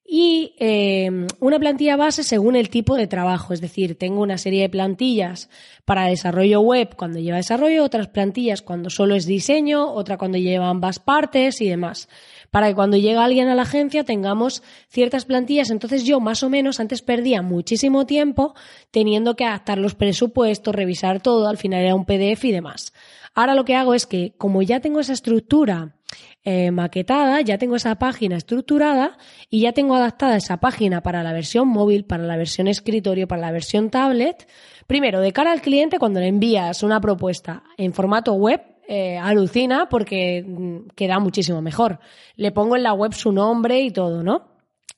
y 0.05 0.55
em, 0.59 1.27
una 1.39 1.59
plantilla 1.59 1.97
base 1.97 2.25
según 2.25 2.57
el 2.57 2.71
tipo 2.71 2.97
de 2.97 3.07
trabajo. 3.07 3.53
Es 3.53 3.61
decir, 3.61 3.97
tengo 3.97 4.23
una 4.23 4.39
serie 4.39 4.63
de 4.63 4.69
plantillas 4.69 5.49
para 5.85 6.07
desarrollo 6.07 6.61
web 6.61 6.97
cuando 6.97 7.21
lleva 7.21 7.37
desarrollo, 7.37 7.85
otras 7.85 8.09
plantillas 8.09 8.63
cuando 8.63 8.91
solo 8.91 9.15
es 9.15 9.27
diseño, 9.27 9.93
otra 9.93 10.17
cuando 10.17 10.39
lleva 10.39 10.71
ambas 10.71 10.99
partes 10.99 11.61
y 11.61 11.69
demás 11.69 12.09
para 12.53 12.69
que 12.69 12.75
cuando 12.75 12.99
llega 12.99 13.25
alguien 13.25 13.49
a 13.49 13.55
la 13.55 13.63
agencia 13.63 14.05
tengamos 14.05 14.63
ciertas 14.89 15.25
plantillas. 15.25 15.71
Entonces 15.71 16.05
yo 16.05 16.21
más 16.21 16.43
o 16.43 16.51
menos 16.51 16.81
antes 16.81 17.01
perdía 17.01 17.41
muchísimo 17.41 18.05
tiempo 18.05 18.55
teniendo 18.91 19.35
que 19.37 19.47
adaptar 19.47 19.79
los 19.79 19.95
presupuestos, 19.95 20.75
revisar 20.75 21.23
todo, 21.23 21.49
al 21.49 21.57
final 21.57 21.81
era 21.81 21.95
un 21.95 22.05
PDF 22.05 22.45
y 22.45 22.53
demás. 22.53 22.93
Ahora 23.35 23.55
lo 23.55 23.65
que 23.65 23.75
hago 23.75 23.95
es 23.95 24.07
que 24.07 24.35
como 24.37 24.61
ya 24.61 24.81
tengo 24.81 25.01
esa 25.01 25.15
estructura 25.15 25.97
eh, 26.45 26.71
maquetada, 26.73 27.41
ya 27.41 27.57
tengo 27.57 27.75
esa 27.75 27.95
página 27.95 28.37
estructurada 28.37 29.17
y 29.49 29.63
ya 29.63 29.73
tengo 29.73 29.95
adaptada 29.95 30.37
esa 30.37 30.59
página 30.59 31.03
para 31.03 31.23
la 31.23 31.33
versión 31.33 31.69
móvil, 31.69 32.05
para 32.05 32.25
la 32.25 32.37
versión 32.37 32.69
escritorio, 32.69 33.27
para 33.27 33.41
la 33.41 33.51
versión 33.51 33.89
tablet. 33.89 34.47
Primero, 34.87 35.23
de 35.23 35.33
cara 35.33 35.53
al 35.53 35.63
cliente, 35.63 35.99
cuando 35.99 36.21
le 36.21 36.27
envías 36.27 36.83
una 36.83 37.01
propuesta 37.01 37.63
en 37.79 37.95
formato 37.95 38.35
web, 38.35 38.61
eh, 38.89 39.19
alucina 39.19 39.89
porque 39.89 40.45
mm, 40.47 40.89
queda 40.95 41.19
muchísimo 41.19 41.63
mejor. 41.63 41.99
Le 42.37 42.53
pongo 42.53 42.77
en 42.77 42.83
la 42.83 42.93
web 42.93 43.15
su 43.15 43.33
nombre 43.33 43.81
y 43.81 43.91
todo, 43.91 44.23
¿no? 44.23 44.53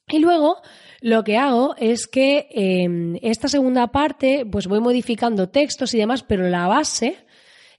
Y 0.08 0.18
luego 0.18 0.58
lo 1.00 1.24
que 1.24 1.36
hago 1.36 1.74
es 1.78 2.06
que 2.06 2.48
em, 2.50 3.16
esta 3.22 3.48
segunda 3.48 3.88
parte, 3.88 4.46
pues 4.50 4.66
voy 4.66 4.80
modificando 4.80 5.48
textos 5.48 5.94
y 5.94 5.98
demás, 5.98 6.22
pero 6.22 6.48
la 6.48 6.66
base 6.66 7.24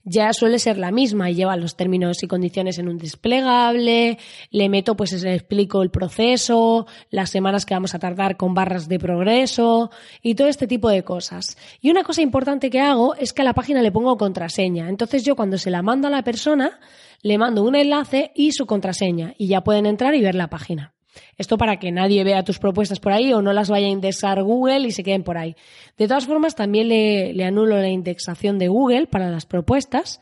ya 0.06 0.32
suele 0.32 0.60
ser 0.60 0.78
la 0.78 0.92
misma 0.92 1.30
y 1.30 1.34
lleva 1.34 1.56
los 1.56 1.76
términos 1.76 2.22
y 2.22 2.28
condiciones 2.28 2.78
en 2.78 2.88
un 2.88 2.96
desplegable, 2.96 4.18
le 4.50 4.68
meto, 4.68 4.96
pues 4.96 5.20
le 5.20 5.34
explico 5.34 5.82
el 5.82 5.90
proceso, 5.90 6.86
las 7.10 7.30
semanas 7.30 7.66
que 7.66 7.74
vamos 7.74 7.94
a 7.94 7.98
tardar 7.98 8.36
con 8.36 8.54
barras 8.54 8.88
de 8.88 9.00
progreso 9.00 9.90
y 10.22 10.36
todo 10.36 10.46
este 10.46 10.68
tipo 10.68 10.88
de 10.88 11.02
cosas. 11.02 11.58
Y 11.80 11.90
una 11.90 12.04
cosa 12.04 12.22
importante 12.22 12.70
que 12.70 12.80
hago 12.80 13.16
es 13.16 13.32
que 13.32 13.42
a 13.42 13.44
la 13.44 13.52
página 13.52 13.82
le 13.82 13.90
pongo 13.90 14.16
contraseña. 14.16 14.88
Entonces 14.88 15.24
yo 15.24 15.34
cuando 15.34 15.58
se 15.58 15.70
la 15.70 15.82
mando 15.82 16.06
a 16.06 16.10
la 16.10 16.22
persona, 16.22 16.78
le 17.22 17.36
mando 17.36 17.64
un 17.64 17.74
enlace 17.74 18.30
y 18.36 18.52
su 18.52 18.64
contraseña 18.64 19.34
y 19.36 19.48
ya 19.48 19.64
pueden 19.64 19.86
entrar 19.86 20.14
y 20.14 20.22
ver 20.22 20.36
la 20.36 20.48
página. 20.48 20.95
Esto 21.38 21.58
para 21.58 21.78
que 21.78 21.92
nadie 21.92 22.24
vea 22.24 22.44
tus 22.44 22.58
propuestas 22.58 23.00
por 23.00 23.12
ahí 23.12 23.32
o 23.32 23.42
no 23.42 23.52
las 23.52 23.70
vaya 23.70 23.86
a 23.86 23.90
indexar 23.90 24.42
Google 24.42 24.86
y 24.86 24.92
se 24.92 25.02
queden 25.02 25.22
por 25.22 25.38
ahí. 25.38 25.56
De 25.96 26.08
todas 26.08 26.26
formas, 26.26 26.54
también 26.54 26.88
le, 26.88 27.44
anulo 27.44 27.76
la 27.76 27.88
indexación 27.88 28.58
de 28.58 28.68
Google 28.68 29.06
para 29.06 29.30
las 29.30 29.46
propuestas. 29.46 30.20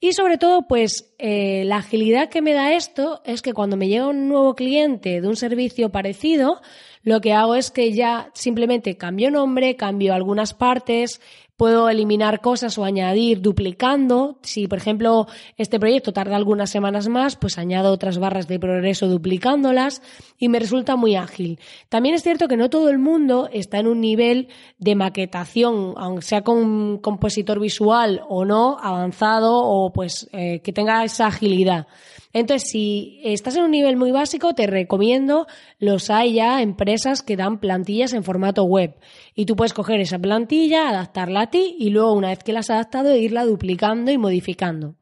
Y 0.00 0.12
sobre 0.12 0.36
todo, 0.36 0.66
pues 0.68 1.14
eh, 1.18 1.64
la 1.64 1.76
agilidad 1.76 2.28
que 2.28 2.42
me 2.42 2.52
da 2.52 2.74
esto 2.74 3.22
es 3.24 3.40
que 3.40 3.54
cuando 3.54 3.76
me 3.76 3.88
llega 3.88 4.08
un 4.08 4.28
nuevo 4.28 4.54
cliente 4.54 5.20
de 5.20 5.28
un 5.28 5.36
servicio 5.36 5.90
parecido, 5.90 6.60
lo 7.02 7.20
que 7.20 7.32
hago 7.32 7.54
es 7.54 7.70
que 7.70 7.92
ya 7.92 8.30
simplemente 8.34 8.96
cambio 8.96 9.30
nombre, 9.30 9.76
cambio 9.76 10.12
algunas 10.12 10.52
partes, 10.52 11.20
Puedo 11.56 11.88
eliminar 11.88 12.40
cosas 12.40 12.76
o 12.78 12.84
añadir 12.84 13.40
duplicando. 13.40 14.38
Si, 14.42 14.66
por 14.66 14.78
ejemplo, 14.78 15.28
este 15.56 15.78
proyecto 15.78 16.12
tarda 16.12 16.34
algunas 16.34 16.68
semanas 16.68 17.06
más, 17.06 17.36
pues 17.36 17.58
añado 17.58 17.92
otras 17.92 18.18
barras 18.18 18.48
de 18.48 18.58
progreso 18.58 19.06
duplicándolas 19.06 20.02
y 20.36 20.48
me 20.48 20.58
resulta 20.58 20.96
muy 20.96 21.14
ágil. 21.14 21.60
También 21.88 22.16
es 22.16 22.24
cierto 22.24 22.48
que 22.48 22.56
no 22.56 22.70
todo 22.70 22.90
el 22.90 22.98
mundo 22.98 23.48
está 23.52 23.78
en 23.78 23.86
un 23.86 24.00
nivel 24.00 24.48
de 24.78 24.96
maquetación, 24.96 25.94
aunque 25.96 26.22
sea 26.22 26.42
con 26.42 26.58
un 26.58 26.98
compositor 26.98 27.60
visual 27.60 28.22
o 28.28 28.44
no, 28.44 28.76
avanzado 28.80 29.54
o 29.54 29.92
pues 29.92 30.28
eh, 30.32 30.60
que 30.60 30.72
tenga 30.72 31.04
esa 31.04 31.28
agilidad. 31.28 31.86
Entonces, 32.34 32.68
si 32.68 33.20
estás 33.22 33.56
en 33.56 33.62
un 33.62 33.70
nivel 33.70 33.96
muy 33.96 34.10
básico, 34.10 34.54
te 34.54 34.66
recomiendo, 34.66 35.46
los 35.78 36.10
hay 36.10 36.34
ya 36.34 36.60
empresas 36.60 37.22
que 37.22 37.36
dan 37.36 37.60
plantillas 37.60 38.12
en 38.12 38.24
formato 38.24 38.64
web. 38.64 38.96
Y 39.36 39.46
tú 39.46 39.54
puedes 39.54 39.72
coger 39.72 40.00
esa 40.00 40.18
plantilla, 40.18 40.88
adaptarla 40.88 41.42
a 41.42 41.50
ti 41.50 41.76
y 41.78 41.90
luego, 41.90 42.12
una 42.12 42.28
vez 42.28 42.40
que 42.40 42.52
la 42.52 42.60
has 42.60 42.70
adaptado, 42.70 43.14
irla 43.16 43.44
duplicando 43.44 44.10
y 44.10 44.18
modificando. 44.18 44.96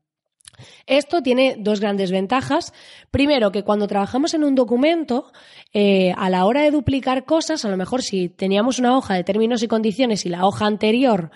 Esto 0.86 1.22
tiene 1.22 1.56
dos 1.58 1.80
grandes 1.80 2.10
ventajas. 2.10 2.74
Primero, 3.10 3.50
que 3.50 3.64
cuando 3.64 3.86
trabajamos 3.86 4.34
en 4.34 4.44
un 4.44 4.54
documento, 4.54 5.32
eh, 5.72 6.12
a 6.18 6.28
la 6.28 6.44
hora 6.44 6.60
de 6.60 6.70
duplicar 6.70 7.24
cosas, 7.24 7.64
a 7.64 7.70
lo 7.70 7.78
mejor 7.78 8.02
si 8.02 8.28
teníamos 8.28 8.78
una 8.78 8.94
hoja 8.94 9.14
de 9.14 9.24
términos 9.24 9.62
y 9.62 9.68
condiciones 9.68 10.26
y 10.26 10.28
la 10.28 10.46
hoja 10.46 10.66
anterior 10.66 11.30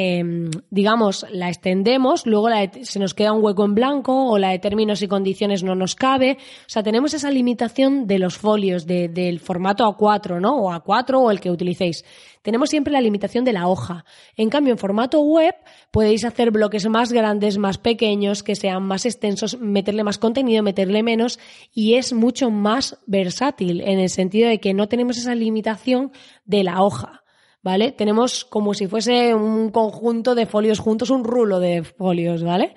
Em, 0.00 0.48
digamos, 0.70 1.26
la 1.32 1.48
extendemos, 1.48 2.24
luego 2.24 2.46
se 2.82 3.00
nos 3.00 3.14
queda 3.14 3.32
un 3.32 3.42
hueco 3.42 3.64
en 3.64 3.74
blanco 3.74 4.30
o 4.30 4.38
la 4.38 4.50
de 4.50 4.60
términos 4.60 5.02
y 5.02 5.08
condiciones 5.08 5.64
no 5.64 5.74
nos 5.74 5.96
cabe. 5.96 6.38
O 6.40 6.68
sea, 6.68 6.84
tenemos 6.84 7.14
esa 7.14 7.32
limitación 7.32 8.06
de 8.06 8.20
los 8.20 8.38
folios, 8.38 8.86
del 8.86 9.40
formato 9.40 9.84
A4, 9.84 10.40
¿no? 10.40 10.56
O 10.56 10.70
A4 10.70 11.18
o 11.18 11.32
el 11.32 11.40
que 11.40 11.50
utilicéis. 11.50 12.04
Tenemos 12.42 12.70
siempre 12.70 12.92
la 12.92 13.00
limitación 13.00 13.44
de 13.44 13.52
la 13.52 13.66
hoja. 13.66 14.04
En 14.36 14.50
cambio, 14.50 14.72
en 14.72 14.78
formato 14.78 15.20
web 15.20 15.56
podéis 15.90 16.24
hacer 16.24 16.52
bloques 16.52 16.88
más 16.88 17.10
grandes, 17.10 17.58
más 17.58 17.78
pequeños, 17.78 18.44
que 18.44 18.54
sean 18.54 18.84
más 18.84 19.04
extensos, 19.04 19.58
meterle 19.58 20.04
más 20.04 20.18
contenido, 20.18 20.62
meterle 20.62 21.02
menos 21.02 21.40
y 21.74 21.94
es 21.94 22.12
mucho 22.12 22.52
más 22.52 23.00
versátil 23.08 23.80
en 23.80 23.98
el 23.98 24.10
sentido 24.10 24.48
de 24.48 24.60
que 24.60 24.74
no 24.74 24.86
tenemos 24.86 25.18
esa 25.18 25.34
limitación 25.34 26.12
de 26.44 26.62
la 26.62 26.84
hoja. 26.84 27.24
¿Vale? 27.62 27.92
Tenemos 27.92 28.44
como 28.44 28.74
si 28.74 28.86
fuese 28.86 29.34
un 29.34 29.70
conjunto 29.70 30.34
de 30.34 30.46
folios 30.46 30.78
juntos, 30.78 31.10
un 31.10 31.24
rulo 31.24 31.60
de 31.60 31.82
folios, 31.84 32.42
¿vale? 32.42 32.74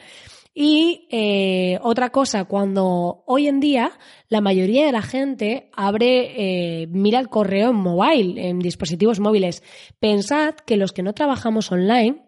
Y 0.53 1.07
eh, 1.11 1.79
otra 1.81 2.09
cosa, 2.09 2.43
cuando 2.43 3.23
hoy 3.25 3.47
en 3.47 3.61
día 3.61 3.91
la 4.27 4.41
mayoría 4.41 4.85
de 4.85 4.91
la 4.91 5.01
gente 5.01 5.69
abre, 5.73 6.81
eh, 6.81 6.87
mira 6.87 7.19
el 7.19 7.29
correo 7.29 7.69
en 7.69 7.77
mobile, 7.77 8.49
en 8.49 8.59
dispositivos 8.59 9.21
móviles, 9.21 9.63
pensad 9.99 10.55
que 10.55 10.75
los 10.75 10.91
que 10.91 11.03
no 11.03 11.13
trabajamos 11.13 11.71
online, 11.71 12.23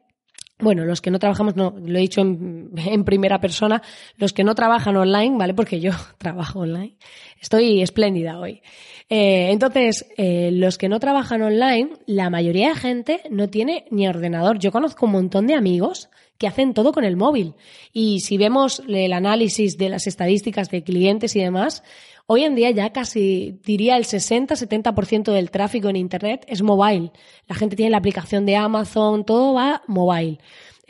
bueno, 0.59 0.85
los 0.85 1.01
que 1.01 1.11
no 1.11 1.19
trabajamos, 1.19 1.57
no, 1.57 1.75
lo 1.77 1.97
he 1.97 2.01
dicho 2.01 2.21
en, 2.21 2.52
en, 2.75 3.03
primera 3.03 3.39
persona, 3.39 3.81
los 4.17 4.33
que 4.33 4.43
no 4.43 4.55
trabajan 4.55 4.95
online, 4.95 5.37
¿vale? 5.37 5.53
Porque 5.53 5.79
yo 5.79 5.91
trabajo 6.17 6.59
online. 6.59 6.97
Estoy 7.39 7.81
espléndida 7.81 8.39
hoy. 8.39 8.61
Eh, 9.09 9.49
entonces, 9.51 10.05
eh, 10.17 10.49
los 10.53 10.77
que 10.77 10.89
no 10.89 10.99
trabajan 10.99 11.41
online, 11.41 11.89
la 12.05 12.29
mayoría 12.29 12.69
de 12.69 12.75
gente 12.75 13.21
no 13.29 13.49
tiene 13.49 13.85
ni 13.91 14.07
ordenador. 14.07 14.59
Yo 14.59 14.71
conozco 14.71 15.05
un 15.05 15.11
montón 15.11 15.47
de 15.47 15.55
amigos 15.55 16.09
que 16.37 16.47
hacen 16.47 16.73
todo 16.73 16.91
con 16.91 17.03
el 17.03 17.15
móvil. 17.15 17.53
Y 17.91 18.21
si 18.21 18.37
vemos 18.37 18.81
el 18.87 19.13
análisis 19.13 19.77
de 19.77 19.89
las 19.89 20.07
estadísticas 20.07 20.69
de 20.69 20.83
clientes 20.83 21.35
y 21.35 21.41
demás, 21.41 21.83
hoy 22.25 22.43
en 22.43 22.55
día 22.55 22.71
ya 22.71 22.91
casi 22.91 23.59
diría 23.63 23.97
el 23.97 24.05
60-70% 24.05 25.31
del 25.31 25.51
tráfico 25.51 25.89
en 25.89 25.95
Internet 25.95 26.45
es 26.47 26.61
mobile. 26.61 27.11
La 27.47 27.55
gente 27.55 27.75
tiene 27.75 27.91
la 27.91 27.97
aplicación 27.97 28.45
de 28.45 28.55
Amazon, 28.55 29.25
todo 29.25 29.53
va 29.53 29.83
mobile. 29.87 30.39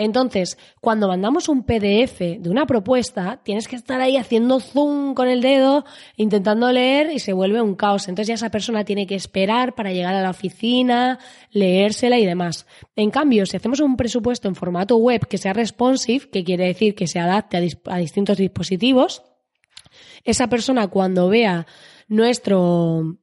Entonces, 0.04 0.58
cuando 0.82 1.08
mandamos 1.08 1.48
un 1.48 1.64
PDF 1.64 2.20
de 2.20 2.50
una 2.50 2.66
propuesta, 2.66 3.40
tienes 3.42 3.70
que 3.70 3.78
estar 3.78 4.02
ahí 4.02 4.18
haciendo 4.18 4.60
zoom 4.60 5.14
con 5.14 5.30
el 5.30 5.40
dedo, 5.42 5.86
intentando 6.18 6.70
leer 6.74 7.12
y 7.12 7.20
se 7.20 7.32
vuelve 7.32 7.62
un 7.62 7.76
caos. 7.76 8.10
Entonces 8.10 8.28
ya 8.28 8.34
esa 8.34 8.50
persona 8.50 8.84
tiene 8.84 9.08
que 9.08 9.16
esperar 9.16 9.76
para 9.76 9.94
llegar 9.94 10.14
a 10.14 10.22
la 10.22 10.32
oficina, 10.32 11.20
leérsela 11.52 12.20
y 12.20 12.26
demás. 12.26 12.68
En 12.98 13.12
cambio, 13.12 13.46
si 13.46 13.56
hacemos 13.56 13.80
un 13.80 13.96
presupuesto 13.96 14.50
en 14.50 14.56
formato 14.56 14.98
web 14.98 15.26
que 15.26 15.38
sea 15.38 15.54
responsive, 15.54 16.30
que 16.30 16.44
quiere 16.44 16.66
decir 16.66 16.96
que 16.96 17.08
se 17.08 17.20
adapte 17.20 17.58
a, 17.58 17.94
a 17.94 17.98
distintos 17.98 18.38
dispositivos, 18.38 19.24
esa 20.26 20.48
persona 20.48 20.88
cuando 20.88 21.30
vea 21.30 21.66
nuestro 22.10 23.18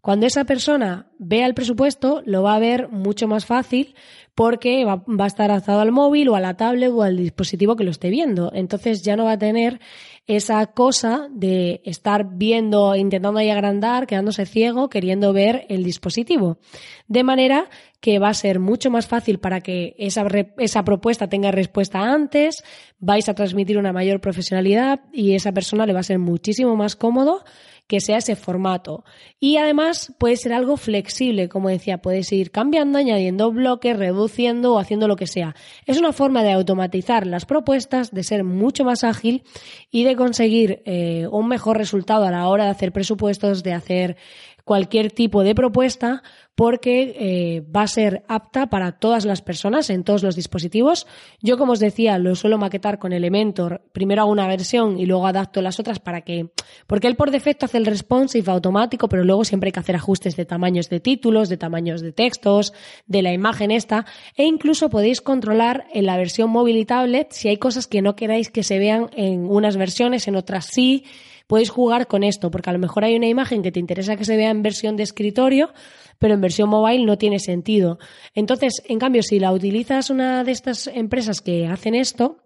Cuando 0.00 0.26
esa 0.26 0.44
persona 0.44 1.10
vea 1.18 1.46
el 1.46 1.54
presupuesto, 1.54 2.22
lo 2.24 2.42
va 2.42 2.54
a 2.54 2.58
ver 2.58 2.88
mucho 2.88 3.28
más 3.28 3.44
fácil 3.44 3.94
porque 4.34 4.86
va, 4.86 5.02
a 5.18 5.26
estar 5.26 5.50
atado 5.50 5.80
al 5.80 5.92
móvil 5.92 6.30
o 6.30 6.34
a 6.34 6.40
la 6.40 6.56
tablet 6.56 6.90
o 6.90 7.02
al 7.02 7.18
dispositivo 7.18 7.76
que 7.76 7.84
lo 7.84 7.90
esté 7.90 8.08
viendo. 8.08 8.50
Entonces 8.54 9.02
ya 9.02 9.14
no 9.14 9.24
va 9.24 9.32
a 9.32 9.38
tener 9.38 9.80
esa 10.26 10.64
cosa 10.68 11.28
de 11.30 11.82
estar 11.84 12.38
viendo, 12.38 12.96
intentando 12.96 13.38
ahí 13.38 13.50
agrandar, 13.50 14.06
quedándose 14.06 14.46
ciego, 14.46 14.88
queriendo 14.88 15.34
ver 15.34 15.66
el 15.68 15.84
dispositivo. 15.84 16.58
De 17.06 17.22
manera 17.22 17.68
que 18.00 18.18
va 18.18 18.30
a 18.30 18.34
ser 18.34 18.60
mucho 18.60 18.90
más 18.90 19.06
fácil 19.06 19.40
para 19.40 19.60
que 19.60 19.94
esa, 19.98 20.26
esa 20.56 20.84
propuesta 20.84 21.28
tenga 21.28 21.50
respuesta 21.50 21.98
antes, 21.98 22.64
vais 22.98 23.28
a 23.28 23.34
transmitir 23.34 23.76
una 23.76 23.92
mayor 23.92 24.22
profesionalidad 24.22 25.00
y 25.12 25.34
esa 25.34 25.52
persona 25.52 25.84
le 25.84 25.92
va 25.92 26.00
a 26.00 26.04
ser 26.04 26.18
muchísimo 26.18 26.76
más 26.76 26.96
cómodo 26.96 27.44
que 27.90 28.00
sea 28.00 28.18
ese 28.18 28.36
formato. 28.36 29.04
Y 29.40 29.56
además 29.56 30.14
puede 30.16 30.36
ser 30.36 30.52
algo 30.52 30.76
flexible, 30.76 31.48
como 31.48 31.70
decía, 31.70 31.98
puedes 31.98 32.30
ir 32.30 32.52
cambiando, 32.52 32.98
añadiendo 32.98 33.50
bloques, 33.50 33.96
reduciendo 33.96 34.74
o 34.74 34.78
haciendo 34.78 35.08
lo 35.08 35.16
que 35.16 35.26
sea. 35.26 35.56
Es 35.86 35.98
una 35.98 36.12
forma 36.12 36.44
de 36.44 36.52
automatizar 36.52 37.26
las 37.26 37.46
propuestas, 37.46 38.12
de 38.12 38.22
ser 38.22 38.44
mucho 38.44 38.84
más 38.84 39.02
ágil 39.02 39.42
y 39.90 40.04
de 40.04 40.14
conseguir 40.14 40.82
eh, 40.84 41.26
un 41.32 41.48
mejor 41.48 41.78
resultado 41.78 42.26
a 42.26 42.30
la 42.30 42.46
hora 42.46 42.66
de 42.66 42.70
hacer 42.70 42.92
presupuestos, 42.92 43.64
de 43.64 43.72
hacer 43.72 44.16
cualquier 44.64 45.10
tipo 45.10 45.42
de 45.42 45.54
propuesta 45.54 46.22
porque 46.60 47.16
eh, 47.18 47.62
va 47.74 47.82
a 47.82 47.86
ser 47.86 48.22
apta 48.28 48.68
para 48.68 48.92
todas 48.92 49.24
las 49.24 49.40
personas 49.40 49.88
en 49.88 50.04
todos 50.04 50.22
los 50.22 50.36
dispositivos. 50.36 51.06
Yo, 51.40 51.56
como 51.56 51.72
os 51.72 51.80
decía, 51.80 52.18
lo 52.18 52.34
suelo 52.34 52.58
maquetar 52.58 52.98
con 52.98 53.14
Elementor. 53.14 53.80
Primero 53.92 54.20
hago 54.20 54.30
una 54.30 54.46
versión 54.46 54.98
y 54.98 55.06
luego 55.06 55.26
adapto 55.26 55.62
las 55.62 55.80
otras 55.80 56.00
para 56.00 56.20
que... 56.20 56.50
Porque 56.86 57.06
él 57.06 57.16
por 57.16 57.30
defecto 57.30 57.64
hace 57.64 57.78
el 57.78 57.86
responsive 57.86 58.52
automático, 58.52 59.08
pero 59.08 59.24
luego 59.24 59.46
siempre 59.46 59.68
hay 59.68 59.72
que 59.72 59.80
hacer 59.80 59.96
ajustes 59.96 60.36
de 60.36 60.44
tamaños 60.44 60.90
de 60.90 61.00
títulos, 61.00 61.48
de 61.48 61.56
tamaños 61.56 62.02
de 62.02 62.12
textos, 62.12 62.74
de 63.06 63.22
la 63.22 63.32
imagen 63.32 63.70
esta. 63.70 64.04
E 64.36 64.44
incluso 64.44 64.90
podéis 64.90 65.22
controlar 65.22 65.86
en 65.94 66.04
la 66.04 66.18
versión 66.18 66.50
móvil 66.50 66.76
y 66.76 66.84
tablet 66.84 67.32
si 67.32 67.48
hay 67.48 67.56
cosas 67.56 67.86
que 67.86 68.02
no 68.02 68.16
queráis 68.16 68.50
que 68.50 68.64
se 68.64 68.78
vean 68.78 69.08
en 69.16 69.50
unas 69.50 69.78
versiones, 69.78 70.28
en 70.28 70.36
otras 70.36 70.66
sí 70.66 71.04
podéis 71.50 71.70
jugar 71.70 72.06
con 72.06 72.22
esto, 72.22 72.48
porque 72.48 72.70
a 72.70 72.72
lo 72.72 72.78
mejor 72.78 73.02
hay 73.02 73.16
una 73.16 73.26
imagen 73.26 73.60
que 73.60 73.72
te 73.72 73.80
interesa 73.80 74.14
que 74.14 74.24
se 74.24 74.36
vea 74.36 74.50
en 74.50 74.62
versión 74.62 74.96
de 74.96 75.02
escritorio, 75.02 75.72
pero 76.20 76.34
en 76.34 76.40
versión 76.40 76.68
mobile 76.68 77.04
no 77.04 77.18
tiene 77.18 77.40
sentido. 77.40 77.98
Entonces, 78.36 78.80
en 78.86 79.00
cambio, 79.00 79.24
si 79.24 79.40
la 79.40 79.50
utilizas 79.50 80.10
una 80.10 80.44
de 80.44 80.52
estas 80.52 80.86
empresas 80.86 81.40
que 81.40 81.66
hacen 81.66 81.96
esto, 81.96 82.36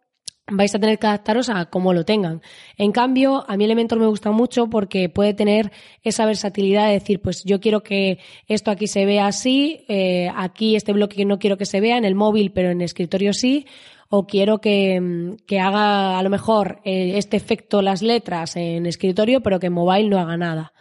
vais 0.51 0.75
a 0.75 0.79
tener 0.79 0.99
que 0.99 1.07
adaptaros 1.07 1.51
a 1.51 1.67
cómo 1.67 1.93
lo 1.93 2.07
tengan. 2.07 2.41
En 2.79 2.93
cambio, 2.93 3.45
a 3.47 3.59
mí 3.59 3.67
Elementor 3.67 3.99
me 3.99 4.07
gusta 4.07 4.31
mucho 4.31 4.71
porque 4.71 5.11
puede 5.11 5.35
tener 5.35 5.71
esa 6.03 6.25
versatilidad 6.25 6.87
de 6.87 6.95
decir, 6.95 7.21
pues 7.21 7.45
yo 7.45 7.61
quiero 7.61 7.83
que 7.83 8.19
esto 8.47 8.71
aquí 8.71 8.87
se 8.87 9.05
vea 9.05 9.27
así, 9.27 9.85
eh, 9.89 10.31
aquí 10.35 10.77
este 10.77 10.95
bloque 10.95 11.27
no 11.27 11.39
quiero 11.39 11.59
que 11.59 11.67
se 11.67 11.83
vea 11.83 11.99
en 11.99 12.07
el 12.07 12.15
móvil, 12.15 12.53
pero 12.53 12.71
en 12.71 12.81
escritorio 12.81 13.35
sí, 13.35 13.67
o 14.09 14.27
quiero 14.27 14.61
que, 14.61 15.37
que 15.47 15.61
haga 15.61 16.19
a 16.19 16.23
lo 16.23 16.31
mejor 16.31 16.81
eh, 16.85 17.17
este 17.17 17.37
efecto 17.37 17.83
las 17.83 18.03
letras 18.03 18.57
en 18.57 18.87
escritorio, 18.87 19.43
pero 19.43 19.61
que 19.61 19.67
en 19.67 19.73
mobile 19.73 20.09
no 20.09 20.19
haga 20.19 20.37
nada. 20.37 20.73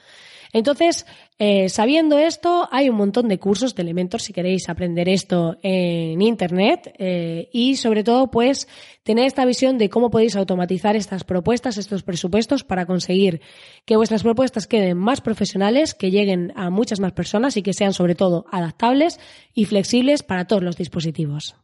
Entonces, 0.54 1.08
eh, 1.40 1.68
sabiendo 1.68 2.20
esto, 2.20 2.70
hay 2.72 2.88
un 2.88 2.96
montón 2.96 3.28
de 3.28 3.40
cursos 3.40 3.74
de 3.74 3.82
Elementor 3.82 4.22
si 4.22 4.34
queréis 4.34 4.70
aprender 4.70 5.10
esto 5.10 5.58
en 5.64 6.22
Internet 6.22 6.94
eh, 7.00 7.50
y 7.52 7.76
sobre 7.76 8.04
todo, 8.04 8.30
pues, 8.30 8.68
tener 9.02 9.26
esta 9.26 9.46
visión 9.46 9.80
de 9.80 9.90
cómo 9.90 10.12
podéis 10.12 10.36
automatizar 10.36 10.96
estas 10.96 11.24
propuestas, 11.24 11.80
estos 11.80 12.04
presupuestos 12.04 12.64
para 12.64 12.86
conseguir 12.86 13.42
que 13.84 13.96
vuestras 13.96 14.22
propuestas 14.22 14.68
queden 14.68 15.00
más 15.00 15.22
profesionales, 15.22 15.96
que 15.96 16.12
lleguen 16.12 16.54
a 16.56 16.70
muchas 16.70 17.00
más 17.00 17.14
personas 17.14 17.58
y 17.58 17.64
que 17.64 17.74
sean 17.74 17.94
sobre 17.94 18.14
todo 18.14 18.46
adaptables 18.52 19.20
y 19.56 19.66
flexibles 19.66 20.22
para 20.22 20.46
todos 20.46 20.62
los 20.62 20.78
dispositivos. 20.78 21.56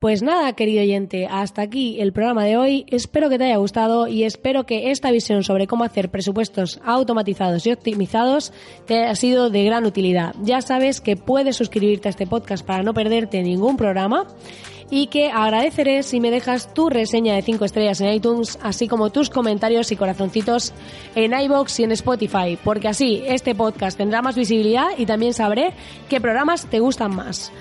Pues 0.00 0.22
nada, 0.22 0.54
querido 0.54 0.80
oyente, 0.80 1.26
hasta 1.30 1.60
aquí 1.60 2.00
el 2.00 2.14
programa 2.14 2.46
de 2.46 2.56
hoy. 2.56 2.86
Espero 2.88 3.28
que 3.28 3.36
te 3.36 3.44
haya 3.44 3.58
gustado 3.58 4.08
y 4.08 4.24
espero 4.24 4.64
que 4.64 4.92
esta 4.92 5.10
visión 5.10 5.44
sobre 5.44 5.66
cómo 5.66 5.84
hacer 5.84 6.10
presupuestos 6.10 6.80
automatizados 6.86 7.66
y 7.66 7.72
optimizados 7.72 8.54
te 8.86 9.02
haya 9.02 9.14
sido 9.14 9.50
de 9.50 9.62
gran 9.62 9.84
utilidad. 9.84 10.34
Ya 10.42 10.62
sabes 10.62 11.02
que 11.02 11.18
puedes 11.18 11.56
suscribirte 11.56 12.08
a 12.08 12.12
este 12.12 12.26
podcast 12.26 12.64
para 12.64 12.82
no 12.82 12.94
perderte 12.94 13.42
ningún 13.42 13.76
programa 13.76 14.26
y 14.88 15.08
que 15.08 15.30
agradeceré 15.30 16.02
si 16.02 16.18
me 16.18 16.30
dejas 16.30 16.72
tu 16.72 16.88
reseña 16.88 17.34
de 17.34 17.42
5 17.42 17.62
estrellas 17.66 18.00
en 18.00 18.14
iTunes, 18.14 18.58
así 18.62 18.88
como 18.88 19.10
tus 19.10 19.28
comentarios 19.28 19.92
y 19.92 19.96
corazoncitos 19.96 20.72
en 21.14 21.38
iBox 21.38 21.78
y 21.78 21.84
en 21.84 21.92
Spotify, 21.92 22.58
porque 22.64 22.88
así 22.88 23.22
este 23.26 23.54
podcast 23.54 23.98
tendrá 23.98 24.22
más 24.22 24.34
visibilidad 24.34 24.88
y 24.96 25.04
también 25.04 25.34
sabré 25.34 25.74
qué 26.08 26.22
programas 26.22 26.64
te 26.64 26.80
gustan 26.80 27.14
más. 27.14 27.52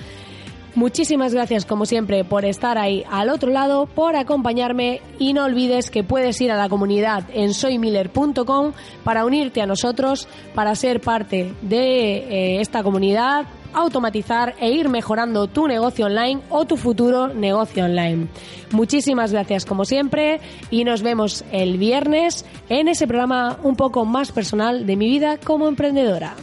Muchísimas 0.76 1.34
gracias 1.34 1.66
como 1.66 1.86
siempre 1.86 2.24
por 2.24 2.46
estar 2.46 2.78
ahí 2.78 3.04
al 3.10 3.30
otro 3.30 3.50
lado, 3.50 3.88
por 3.88 4.16
acompañarme 4.16 5.02
y 5.18 5.34
no 5.34 5.46
olvides 5.46 5.90
que 5.90 6.04
puedes 6.04 6.40
ir 6.42 6.52
a 6.52 6.58
la 6.58 6.70
comunidad 6.70 7.24
en 7.34 7.54
soymiller.com 7.54 8.74
para 9.04 9.26
unirte 9.26 9.62
a 9.62 9.66
nosotros, 9.66 10.28
para 10.54 10.76
ser 10.76 11.02
parte 11.02 11.54
de 11.64 12.18
eh, 12.18 12.62
esta 12.62 12.84
comunidad, 12.84 13.48
automatizar 13.74 14.56
e 14.60 14.72
ir 14.72 14.90
mejorando 14.90 15.48
tu 15.48 15.68
negocio 15.68 16.06
online 16.06 16.42
o 16.50 16.66
tu 16.66 16.78
futuro 16.78 17.28
negocio 17.28 17.86
online. 17.86 18.28
Muchísimas 18.72 19.32
gracias 19.32 19.66
como 19.66 19.86
siempre 19.86 20.40
y 20.70 20.84
nos 20.84 21.02
vemos 21.02 21.44
el 21.52 21.78
viernes 21.78 22.46
en 22.70 22.88
ese 22.88 23.08
programa 23.08 23.58
un 23.64 23.76
poco 23.76 24.06
más 24.06 24.32
personal 24.32 24.86
de 24.86 24.96
mi 24.96 25.08
vida 25.08 25.38
como 25.38 25.68
emprendedora. 25.68 26.36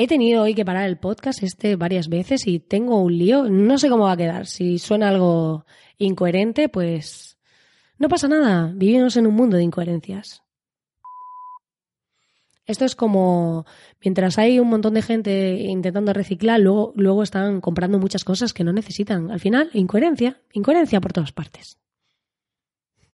He 0.00 0.06
tenido 0.06 0.44
hoy 0.44 0.54
que 0.54 0.64
parar 0.64 0.88
el 0.88 0.96
podcast 0.96 1.42
este 1.42 1.74
varias 1.74 2.08
veces 2.08 2.46
y 2.46 2.60
tengo 2.60 3.02
un 3.02 3.18
lío. 3.18 3.50
No 3.50 3.78
sé 3.78 3.88
cómo 3.88 4.04
va 4.04 4.12
a 4.12 4.16
quedar. 4.16 4.46
Si 4.46 4.78
suena 4.78 5.08
algo 5.08 5.66
incoherente, 5.96 6.68
pues 6.68 7.36
no 7.98 8.08
pasa 8.08 8.28
nada. 8.28 8.70
Vivimos 8.76 9.16
en 9.16 9.26
un 9.26 9.34
mundo 9.34 9.56
de 9.56 9.64
incoherencias. 9.64 10.44
Esto 12.64 12.84
es 12.84 12.94
como 12.94 13.66
mientras 14.00 14.38
hay 14.38 14.60
un 14.60 14.68
montón 14.68 14.94
de 14.94 15.02
gente 15.02 15.62
intentando 15.62 16.12
reciclar, 16.12 16.60
luego, 16.60 16.92
luego 16.94 17.24
están 17.24 17.60
comprando 17.60 17.98
muchas 17.98 18.22
cosas 18.22 18.52
que 18.52 18.62
no 18.62 18.72
necesitan. 18.72 19.32
Al 19.32 19.40
final, 19.40 19.68
incoherencia, 19.72 20.40
incoherencia 20.52 21.00
por 21.00 21.12
todas 21.12 21.32
partes. 21.32 21.76